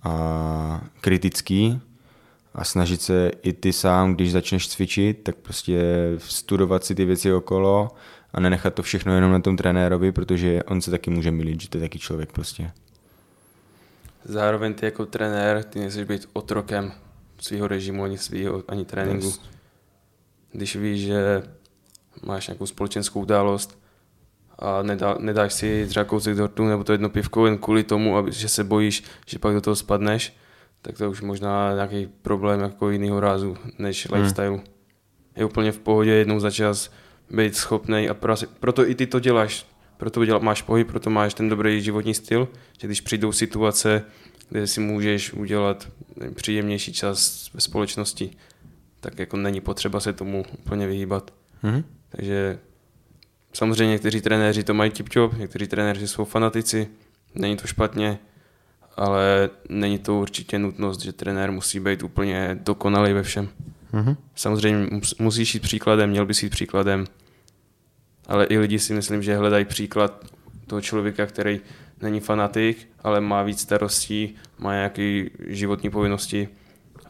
A 0.03 0.81
kritický, 1.01 1.81
a 2.53 2.63
snažit 2.63 3.01
se 3.01 3.31
i 3.43 3.53
ty 3.53 3.73
sám, 3.73 4.13
když 4.13 4.31
začneš 4.31 4.67
cvičit, 4.67 5.23
tak 5.23 5.35
prostě 5.35 5.81
studovat 6.17 6.85
si 6.85 6.95
ty 6.95 7.05
věci 7.05 7.33
okolo 7.33 7.89
a 8.33 8.39
nenechat 8.39 8.73
to 8.73 8.83
všechno 8.83 9.15
jenom 9.15 9.31
na 9.31 9.39
tom 9.39 9.57
trenérovi, 9.57 10.11
protože 10.11 10.63
on 10.63 10.81
se 10.81 10.91
taky 10.91 11.09
může 11.09 11.31
milit, 11.31 11.61
že 11.61 11.69
to 11.69 11.77
je 11.77 11.81
taky 11.81 11.99
člověk 11.99 12.31
prostě. 12.31 12.71
Zároveň 14.25 14.73
ty 14.73 14.85
jako 14.85 15.05
trenér, 15.05 15.63
ty 15.63 15.79
nejseš 15.79 16.03
být 16.03 16.29
otrokem 16.33 16.91
svého 17.39 17.67
režimu, 17.67 18.03
ani 18.03 18.17
svého, 18.17 18.63
ani 18.67 18.85
tréninku. 18.85 19.25
Yes. 19.25 19.41
Když 20.51 20.75
víš, 20.75 21.05
že 21.05 21.43
máš 22.23 22.47
nějakou 22.47 22.65
společenskou 22.65 23.21
událost 23.21 23.79
a 24.59 24.81
nedá, 24.81 25.17
nedáš 25.19 25.53
si 25.53 25.85
třeba 25.87 26.03
kousek 26.03 26.37
dortu 26.37 26.65
nebo 26.65 26.83
to 26.83 26.91
jedno 26.91 27.09
pivko 27.09 27.45
jen 27.45 27.57
kvůli 27.57 27.83
tomu, 27.83 28.17
aby, 28.17 28.31
že 28.31 28.49
se 28.49 28.63
bojíš, 28.63 29.03
že 29.25 29.39
pak 29.39 29.53
do 29.53 29.61
toho 29.61 29.75
spadneš, 29.75 30.37
tak 30.81 30.97
to 30.97 31.11
už 31.11 31.21
možná 31.21 31.73
nějaký 31.73 32.07
problém 32.21 32.59
jako 32.59 32.89
jiného 32.89 33.19
rázu 33.19 33.57
než 33.79 34.07
hmm. 34.09 34.19
lifestyle. 34.19 34.59
je 35.35 35.45
úplně 35.45 35.71
v 35.71 35.79
pohodě 35.79 36.11
jednou 36.11 36.39
za 36.39 36.51
čas 36.51 36.91
být 37.31 37.55
schopný 37.55 38.09
a 38.09 38.13
proto 38.59 38.89
i 38.89 38.95
ty 38.95 39.07
to 39.07 39.19
děláš. 39.19 39.74
Proto 39.97 40.25
dělá, 40.25 40.39
máš 40.39 40.61
pohyb, 40.61 40.87
proto 40.87 41.09
máš 41.09 41.33
ten 41.33 41.49
dobrý 41.49 41.81
životní 41.81 42.13
styl, 42.13 42.47
že 42.79 42.87
když 42.87 43.01
přijdou 43.01 43.31
situace, 43.31 44.03
kde 44.49 44.67
si 44.67 44.79
můžeš 44.79 45.33
udělat 45.33 45.87
příjemnější 46.35 46.93
čas 46.93 47.49
ve 47.53 47.61
společnosti, 47.61 48.31
tak 48.99 49.19
jako 49.19 49.37
není 49.37 49.61
potřeba 49.61 49.99
se 49.99 50.13
tomu 50.13 50.45
úplně 50.59 50.87
vyhýbat. 50.87 51.33
Mm-hmm. 51.63 51.83
Takže 52.09 52.59
samozřejmě 53.53 53.91
někteří 53.91 54.21
trenéři 54.21 54.63
to 54.63 54.73
mají 54.73 54.91
tip 54.91 55.09
job, 55.11 55.37
někteří 55.37 55.67
trenéři 55.67 56.07
jsou 56.07 56.25
fanatici, 56.25 56.87
není 57.35 57.57
to 57.57 57.67
špatně, 57.67 58.19
ale 58.97 59.49
není 59.69 59.99
to 59.99 60.15
určitě 60.15 60.59
nutnost, 60.59 61.01
že 61.01 61.13
trenér 61.13 61.51
musí 61.51 61.79
být 61.79 62.03
úplně 62.03 62.59
dokonalý 62.63 63.13
ve 63.13 63.23
všem. 63.23 63.49
Mm-hmm. 63.93 64.15
Samozřejmě 64.35 64.99
musíš 65.19 65.53
jít 65.53 65.59
příkladem, 65.59 66.09
měl 66.09 66.25
bys 66.25 66.43
jít 66.43 66.49
příkladem, 66.49 67.05
ale 68.27 68.45
i 68.45 68.57
lidi 68.57 68.79
si 68.79 68.93
myslím, 68.93 69.23
že 69.23 69.37
hledají 69.37 69.65
příklad 69.65 70.25
toho 70.67 70.81
člověka, 70.81 71.25
který 71.25 71.61
není 72.01 72.19
fanatik, 72.19 72.87
ale 73.03 73.21
má 73.21 73.43
víc 73.43 73.61
starostí, 73.61 74.35
má 74.57 74.73
nějaké 74.73 75.25
životní 75.47 75.89
povinnosti 75.89 76.49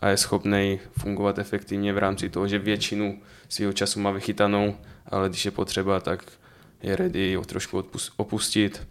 a 0.02 0.10
je 0.10 0.18
schopný 0.18 0.80
fungovat 1.00 1.40
efektivně 1.40 1.94
v 1.94 1.98
rámci 1.98 2.30
toho, 2.30 2.48
že 2.48 2.60
většinu 2.60 3.20
svého 3.50 3.74
času 3.74 4.00
má 4.00 4.12
vychytanou, 4.12 4.76
ale 5.06 5.30
když 5.30 5.46
je 5.46 5.52
potřeba, 5.52 6.00
tak 6.00 6.24
je 6.84 6.96
ready 6.96 7.36
ho 7.36 7.46
trošku 7.46 7.84
opustit 8.18 8.88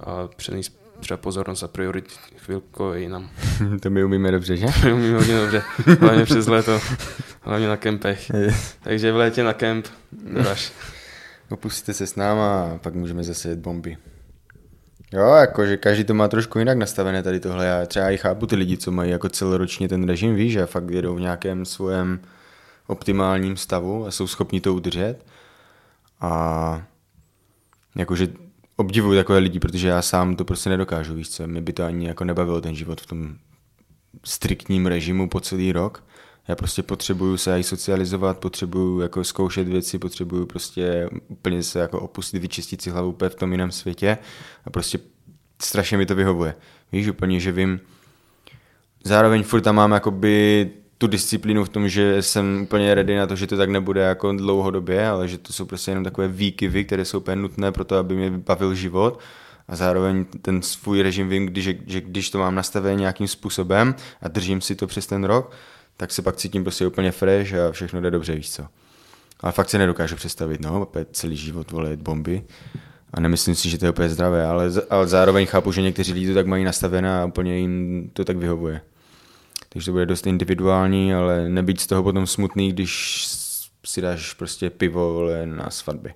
a 0.00 0.28
přenést 0.36 0.78
třeba 1.00 1.16
pozornost 1.16 1.62
a 1.62 1.68
priorit 1.68 2.12
chvilku 2.36 2.92
jinam. 2.94 3.30
to 3.82 3.90
my 3.90 4.04
umíme 4.04 4.30
dobře, 4.30 4.56
že? 4.56 4.66
my 4.84 4.92
umíme 4.92 5.18
hodně 5.18 5.36
dobře, 5.36 5.62
hlavně 6.00 6.24
přes 6.24 6.46
léto, 6.46 6.80
hlavně 7.40 7.68
na 7.68 7.76
kempech. 7.76 8.30
Takže 8.82 9.12
v 9.12 9.16
létě 9.16 9.42
na 9.42 9.52
kemp 9.52 9.86
doraž. 10.12 10.72
Opustíte 11.50 11.94
se 11.94 12.06
s 12.06 12.16
náma 12.16 12.62
a 12.62 12.78
pak 12.78 12.94
můžeme 12.94 13.24
zase 13.24 13.48
jet 13.48 13.58
bomby. 13.58 13.96
Jo, 15.12 15.34
jakože 15.34 15.76
každý 15.76 16.04
to 16.04 16.14
má 16.14 16.28
trošku 16.28 16.58
jinak 16.58 16.78
nastavené 16.78 17.22
tady 17.22 17.40
tohle. 17.40 17.66
Já 17.66 17.86
třeba 17.86 18.10
i 18.10 18.16
chápu 18.16 18.46
ty 18.46 18.56
lidi, 18.56 18.76
co 18.76 18.92
mají 18.92 19.10
jako 19.10 19.28
celoročně 19.28 19.88
ten 19.88 20.08
režim, 20.08 20.34
víš, 20.34 20.52
že 20.52 20.66
fakt 20.66 20.90
jedou 20.90 21.14
v 21.14 21.20
nějakém 21.20 21.64
svém 21.64 22.20
optimálním 22.86 23.56
stavu 23.56 24.06
a 24.06 24.10
jsou 24.10 24.26
schopni 24.26 24.60
to 24.60 24.74
udržet. 24.74 25.16
A 26.20 26.82
jakože 27.96 28.28
obdivuju 28.76 29.18
takové 29.18 29.38
lidi, 29.38 29.58
protože 29.58 29.88
já 29.88 30.02
sám 30.02 30.36
to 30.36 30.44
prostě 30.44 30.70
nedokážu, 30.70 31.14
víš 31.14 31.30
co, 31.30 31.46
mě 31.46 31.60
by 31.60 31.72
to 31.72 31.84
ani 31.84 32.06
jako 32.06 32.24
nebavilo 32.24 32.60
ten 32.60 32.74
život 32.74 33.00
v 33.00 33.06
tom 33.06 33.36
striktním 34.24 34.86
režimu 34.86 35.28
po 35.28 35.40
celý 35.40 35.72
rok. 35.72 36.04
Já 36.48 36.56
prostě 36.56 36.82
potřebuju 36.82 37.36
se 37.36 37.60
i 37.60 37.62
socializovat, 37.62 38.38
potřebuju 38.38 39.00
jako 39.00 39.24
zkoušet 39.24 39.68
věci, 39.68 39.98
potřebuju 39.98 40.46
prostě 40.46 41.08
úplně 41.28 41.62
se 41.62 41.78
jako 41.78 42.00
opustit, 42.00 42.42
vyčistit 42.42 42.82
si 42.82 42.90
hlavu 42.90 43.08
úplně 43.08 43.28
v 43.28 43.34
tom 43.34 43.52
jiném 43.52 43.70
světě 43.70 44.18
a 44.64 44.70
prostě 44.70 44.98
strašně 45.62 45.98
mi 45.98 46.06
to 46.06 46.14
vyhovuje. 46.14 46.54
Víš 46.92 47.08
úplně, 47.08 47.40
že 47.40 47.52
vím, 47.52 47.80
zároveň 49.04 49.42
furt 49.42 49.60
tam 49.60 49.74
mám 49.74 49.92
jakoby 49.92 50.70
tu 50.98 51.06
disciplínu 51.06 51.64
v 51.64 51.68
tom, 51.68 51.88
že 51.88 52.22
jsem 52.22 52.60
úplně 52.62 52.94
ready 52.94 53.16
na 53.16 53.26
to, 53.26 53.36
že 53.36 53.46
to 53.46 53.56
tak 53.56 53.70
nebude 53.70 54.00
jako 54.00 54.32
dlouhodobě, 54.32 55.08
ale 55.08 55.28
že 55.28 55.38
to 55.38 55.52
jsou 55.52 55.64
prostě 55.64 55.90
jenom 55.90 56.04
takové 56.04 56.28
výkyvy, 56.28 56.84
které 56.84 57.04
jsou 57.04 57.18
úplně 57.18 57.36
nutné 57.36 57.72
pro 57.72 57.84
to, 57.84 57.96
aby 57.96 58.16
mě 58.16 58.30
bavil 58.30 58.74
život 58.74 59.20
a 59.68 59.76
zároveň 59.76 60.24
ten 60.42 60.62
svůj 60.62 61.02
režim 61.02 61.28
vím, 61.28 61.46
když, 61.46 61.64
že 61.86 62.00
když 62.00 62.30
to 62.30 62.38
mám 62.38 62.54
nastavené 62.54 62.94
nějakým 62.94 63.28
způsobem 63.28 63.94
a 64.22 64.28
držím 64.28 64.60
si 64.60 64.74
to 64.74 64.86
přes 64.86 65.06
ten 65.06 65.24
rok, 65.24 65.52
tak 66.00 66.12
se 66.12 66.22
pak 66.22 66.36
cítím 66.36 66.62
prostě 66.62 66.86
úplně 66.86 67.12
fresh 67.12 67.54
a 67.54 67.72
všechno 67.72 68.00
jde 68.00 68.10
dobře, 68.10 68.34
víš 68.34 68.50
co. 68.50 68.66
Ale 69.40 69.52
fakt 69.52 69.70
se 69.70 69.78
nedokážu 69.78 70.16
představit, 70.16 70.60
no, 70.60 70.82
opět 70.82 71.08
celý 71.12 71.36
život 71.36 71.70
vole 71.70 71.96
bomby. 71.96 72.42
A 73.14 73.20
nemyslím 73.20 73.54
si, 73.54 73.70
že 73.70 73.78
to 73.78 73.84
je 73.84 73.90
úplně 73.90 74.08
zdravé, 74.08 74.46
ale, 74.46 74.70
ale 74.90 75.08
zároveň 75.08 75.46
chápu, 75.46 75.72
že 75.72 75.82
někteří 75.82 76.12
lidi 76.12 76.28
to 76.28 76.34
tak 76.34 76.46
mají 76.46 76.64
nastavené 76.64 77.20
a 77.20 77.24
úplně 77.24 77.58
jim 77.58 78.10
to 78.12 78.24
tak 78.24 78.36
vyhovuje. 78.36 78.80
Takže 79.68 79.86
to 79.86 79.92
bude 79.92 80.06
dost 80.06 80.26
individuální, 80.26 81.14
ale 81.14 81.48
nebýt 81.48 81.80
z 81.80 81.86
toho 81.86 82.02
potom 82.02 82.26
smutný, 82.26 82.72
když 82.72 83.24
si 83.86 84.00
dáš 84.00 84.34
prostě 84.34 84.70
pivo 84.70 85.12
vole, 85.12 85.46
na 85.46 85.70
svatbě. 85.70 86.14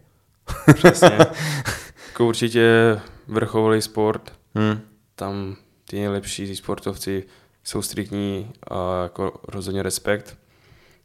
Přesně. 0.74 1.18
jako 2.08 2.26
určitě 2.26 3.00
vrcholový 3.26 3.82
sport, 3.82 4.32
hmm. 4.54 4.80
tam 5.14 5.56
ty 5.90 5.96
nejlepší 5.96 6.56
sportovci 6.56 7.24
jsou 7.64 7.82
striktní 7.82 8.50
a 8.70 9.02
jako 9.02 9.40
rozhodně 9.48 9.82
respekt. 9.82 10.38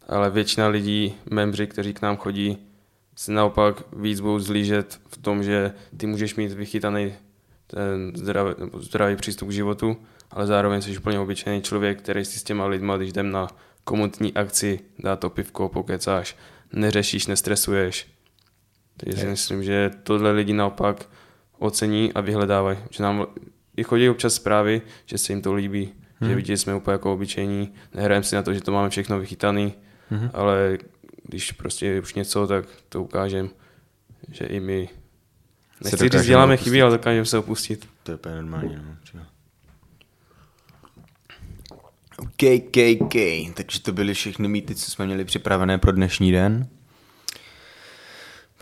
Ale 0.07 0.29
většina 0.29 0.67
lidí, 0.67 1.15
membři, 1.29 1.67
kteří 1.67 1.93
k 1.93 2.01
nám 2.01 2.17
chodí, 2.17 2.57
se 3.15 3.31
naopak 3.31 3.83
víc 3.93 4.19
budou 4.19 4.39
zlížet 4.39 4.99
v 5.07 5.17
tom, 5.17 5.43
že 5.43 5.73
ty 5.97 6.07
můžeš 6.07 6.35
mít 6.35 6.51
vychytaný 6.51 7.13
ten 7.67 8.11
zdravý, 8.15 8.53
nebo 8.59 8.79
zdravý 8.79 9.15
přístup 9.15 9.49
k 9.49 9.51
životu, 9.51 9.97
ale 10.31 10.47
zároveň 10.47 10.81
jsi 10.81 10.97
úplně 10.97 11.19
obyčejný 11.19 11.61
člověk, 11.61 11.99
který 11.99 12.25
si 12.25 12.39
s 12.39 12.43
těma 12.43 12.65
lidma, 12.65 12.97
když 12.97 13.09
jdem 13.09 13.31
na 13.31 13.47
komunitní 13.83 14.33
akci, 14.33 14.79
dá 14.99 15.15
to 15.15 15.29
pivko, 15.29 15.69
pokecáš, 15.69 16.35
neřešíš, 16.73 17.27
nestresuješ. 17.27 18.07
Takže 18.97 19.17
si 19.17 19.27
myslím, 19.27 19.63
že 19.63 19.91
tohle 20.03 20.31
lidi 20.31 20.53
naopak 20.53 21.09
ocení 21.57 22.13
a 22.13 22.21
vyhledávají. 22.21 22.77
Že 22.89 23.03
nám 23.03 23.25
i 23.77 23.83
chodí 23.83 24.09
občas 24.09 24.33
zprávy, 24.33 24.81
že 25.05 25.17
se 25.17 25.33
jim 25.33 25.41
to 25.41 25.53
líbí, 25.53 25.93
hmm. 26.19 26.29
že 26.29 26.35
vidí, 26.35 26.47
že 26.47 26.57
jsme 26.57 26.75
úplně 26.75 26.93
jako 26.93 27.13
obyčejní, 27.13 27.73
nehrajeme 27.93 28.23
si 28.23 28.35
na 28.35 28.43
to, 28.43 28.53
že 28.53 28.61
to 28.61 28.71
máme 28.71 28.89
všechno 28.89 29.19
vychytané, 29.19 29.71
hmm. 30.09 30.29
ale 30.33 30.77
když 31.23 31.51
prostě 31.51 32.01
už 32.01 32.13
něco, 32.13 32.47
tak 32.47 32.65
to 32.89 33.03
ukážem, 33.03 33.49
že 34.31 34.45
i 34.45 34.59
my 34.59 34.89
Nechci 35.83 36.09
říct, 36.09 36.25
děláme 36.25 36.57
chyby, 36.57 36.81
ale 36.81 36.91
dokážeme 36.91 37.25
se 37.25 37.37
opustit. 37.37 37.87
To 38.03 38.11
je 38.11 38.15
úplně 38.15 38.35
normální, 38.35 38.75
no. 38.75 38.97
OK, 42.17 42.43
OK, 42.67 43.01
OK. 43.01 43.13
Takže 43.53 43.81
to 43.81 43.93
byly 43.93 44.13
všechny 44.13 44.47
mýty, 44.47 44.75
co 44.75 44.91
jsme 44.91 45.05
měli 45.05 45.25
připravené 45.25 45.77
pro 45.77 45.91
dnešní 45.91 46.31
den. 46.31 46.67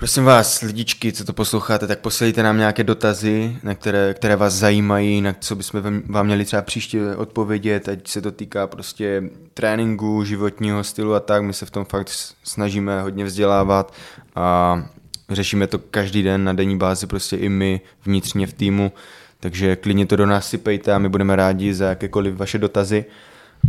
Prosím 0.06 0.24
vás, 0.24 0.62
lidičky, 0.62 1.14
co 1.14 1.26
to 1.26 1.34
posloucháte, 1.34 1.88
tak 1.88 2.00
posílejte 2.00 2.44
nám 2.44 2.58
nějaké 2.58 2.84
dotazy, 2.84 3.58
na 3.64 3.76
které, 3.76 4.14
které 4.14 4.36
vás 4.36 4.54
zajímají, 4.54 5.22
na 5.22 5.36
co 5.40 5.56
bychom 5.56 6.02
vám 6.06 6.26
měli 6.26 6.46
třeba 6.46 6.62
příště 6.62 7.16
odpovědět, 7.16 7.90
ať 7.90 8.08
se 8.08 8.22
to 8.22 8.32
týká 8.32 8.68
prostě 8.68 9.24
tréninku, 9.54 10.24
životního 10.24 10.84
stylu 10.84 11.14
a 11.14 11.20
tak. 11.20 11.44
My 11.44 11.54
se 11.54 11.66
v 11.66 11.72
tom 11.72 11.86
fakt 11.86 12.10
snažíme 12.44 13.02
hodně 13.02 13.26
vzdělávat 13.26 13.94
a 14.36 14.84
řešíme 15.30 15.68
to 15.68 15.80
každý 15.80 16.24
den 16.24 16.44
na 16.44 16.54
denní 16.54 16.78
bázi, 16.78 17.08
prostě 17.08 17.36
i 17.36 17.50
my 17.50 17.82
vnitřně 18.06 18.48
v 18.48 18.54
týmu, 18.54 18.92
takže 19.40 19.76
klidně 19.76 20.06
to 20.06 20.16
do 20.16 20.26
nás 20.26 20.50
sypejte 20.50 20.94
a 20.94 21.00
my 21.00 21.10
budeme 21.10 21.36
rádi 21.36 21.74
za 21.74 21.86
jakékoliv 21.86 22.36
vaše 22.36 22.58
dotazy. 22.58 23.06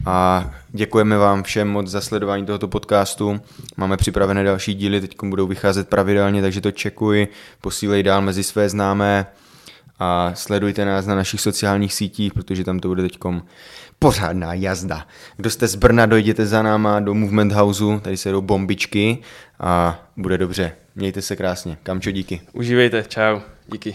A 0.05 0.51
děkujeme 0.69 1.19
vám 1.19 1.43
všem 1.43 1.69
moc 1.69 1.89
za 1.89 2.01
sledování 2.01 2.47
tohoto 2.47 2.69
podcastu. 2.69 3.41
Máme 3.77 3.97
připravené 3.97 4.45
další 4.45 4.75
díly, 4.75 5.01
teď 5.01 5.17
budou 5.23 5.47
vycházet 5.47 5.89
pravidelně, 5.89 6.43
takže 6.43 6.61
to 6.61 6.73
čekuj, 6.73 7.29
posílej 7.61 8.03
dál 8.03 8.23
mezi 8.23 8.43
své 8.43 8.69
známé 8.69 9.27
a 9.99 10.33
sledujte 10.35 10.85
nás 10.85 11.07
na 11.07 11.15
našich 11.15 11.41
sociálních 11.41 11.95
sítích, 11.95 12.35
protože 12.35 12.65
tam 12.65 12.79
to 12.79 12.89
bude 12.89 13.03
teď 13.03 13.19
pořádná 13.99 14.55
jazda. 14.55 15.07
Kdo 15.37 15.51
jste 15.51 15.69
z 15.69 15.75
Brna, 15.75 16.07
dojděte 16.07 16.47
za 16.47 16.63
náma 16.63 17.01
do 17.01 17.15
Movement 17.15 17.53
Houseu, 17.53 18.01
tady 18.01 18.17
se 18.17 18.31
jdou 18.31 18.41
bombičky 18.41 19.19
a 19.61 20.01
bude 20.17 20.39
dobře. 20.39 20.73
Mějte 20.95 21.23
se 21.23 21.37
krásně. 21.37 21.79
Kamčo, 21.83 22.11
díky. 22.11 22.41
Užívejte, 22.53 23.05
čau. 23.09 23.41
Díky. 23.69 23.95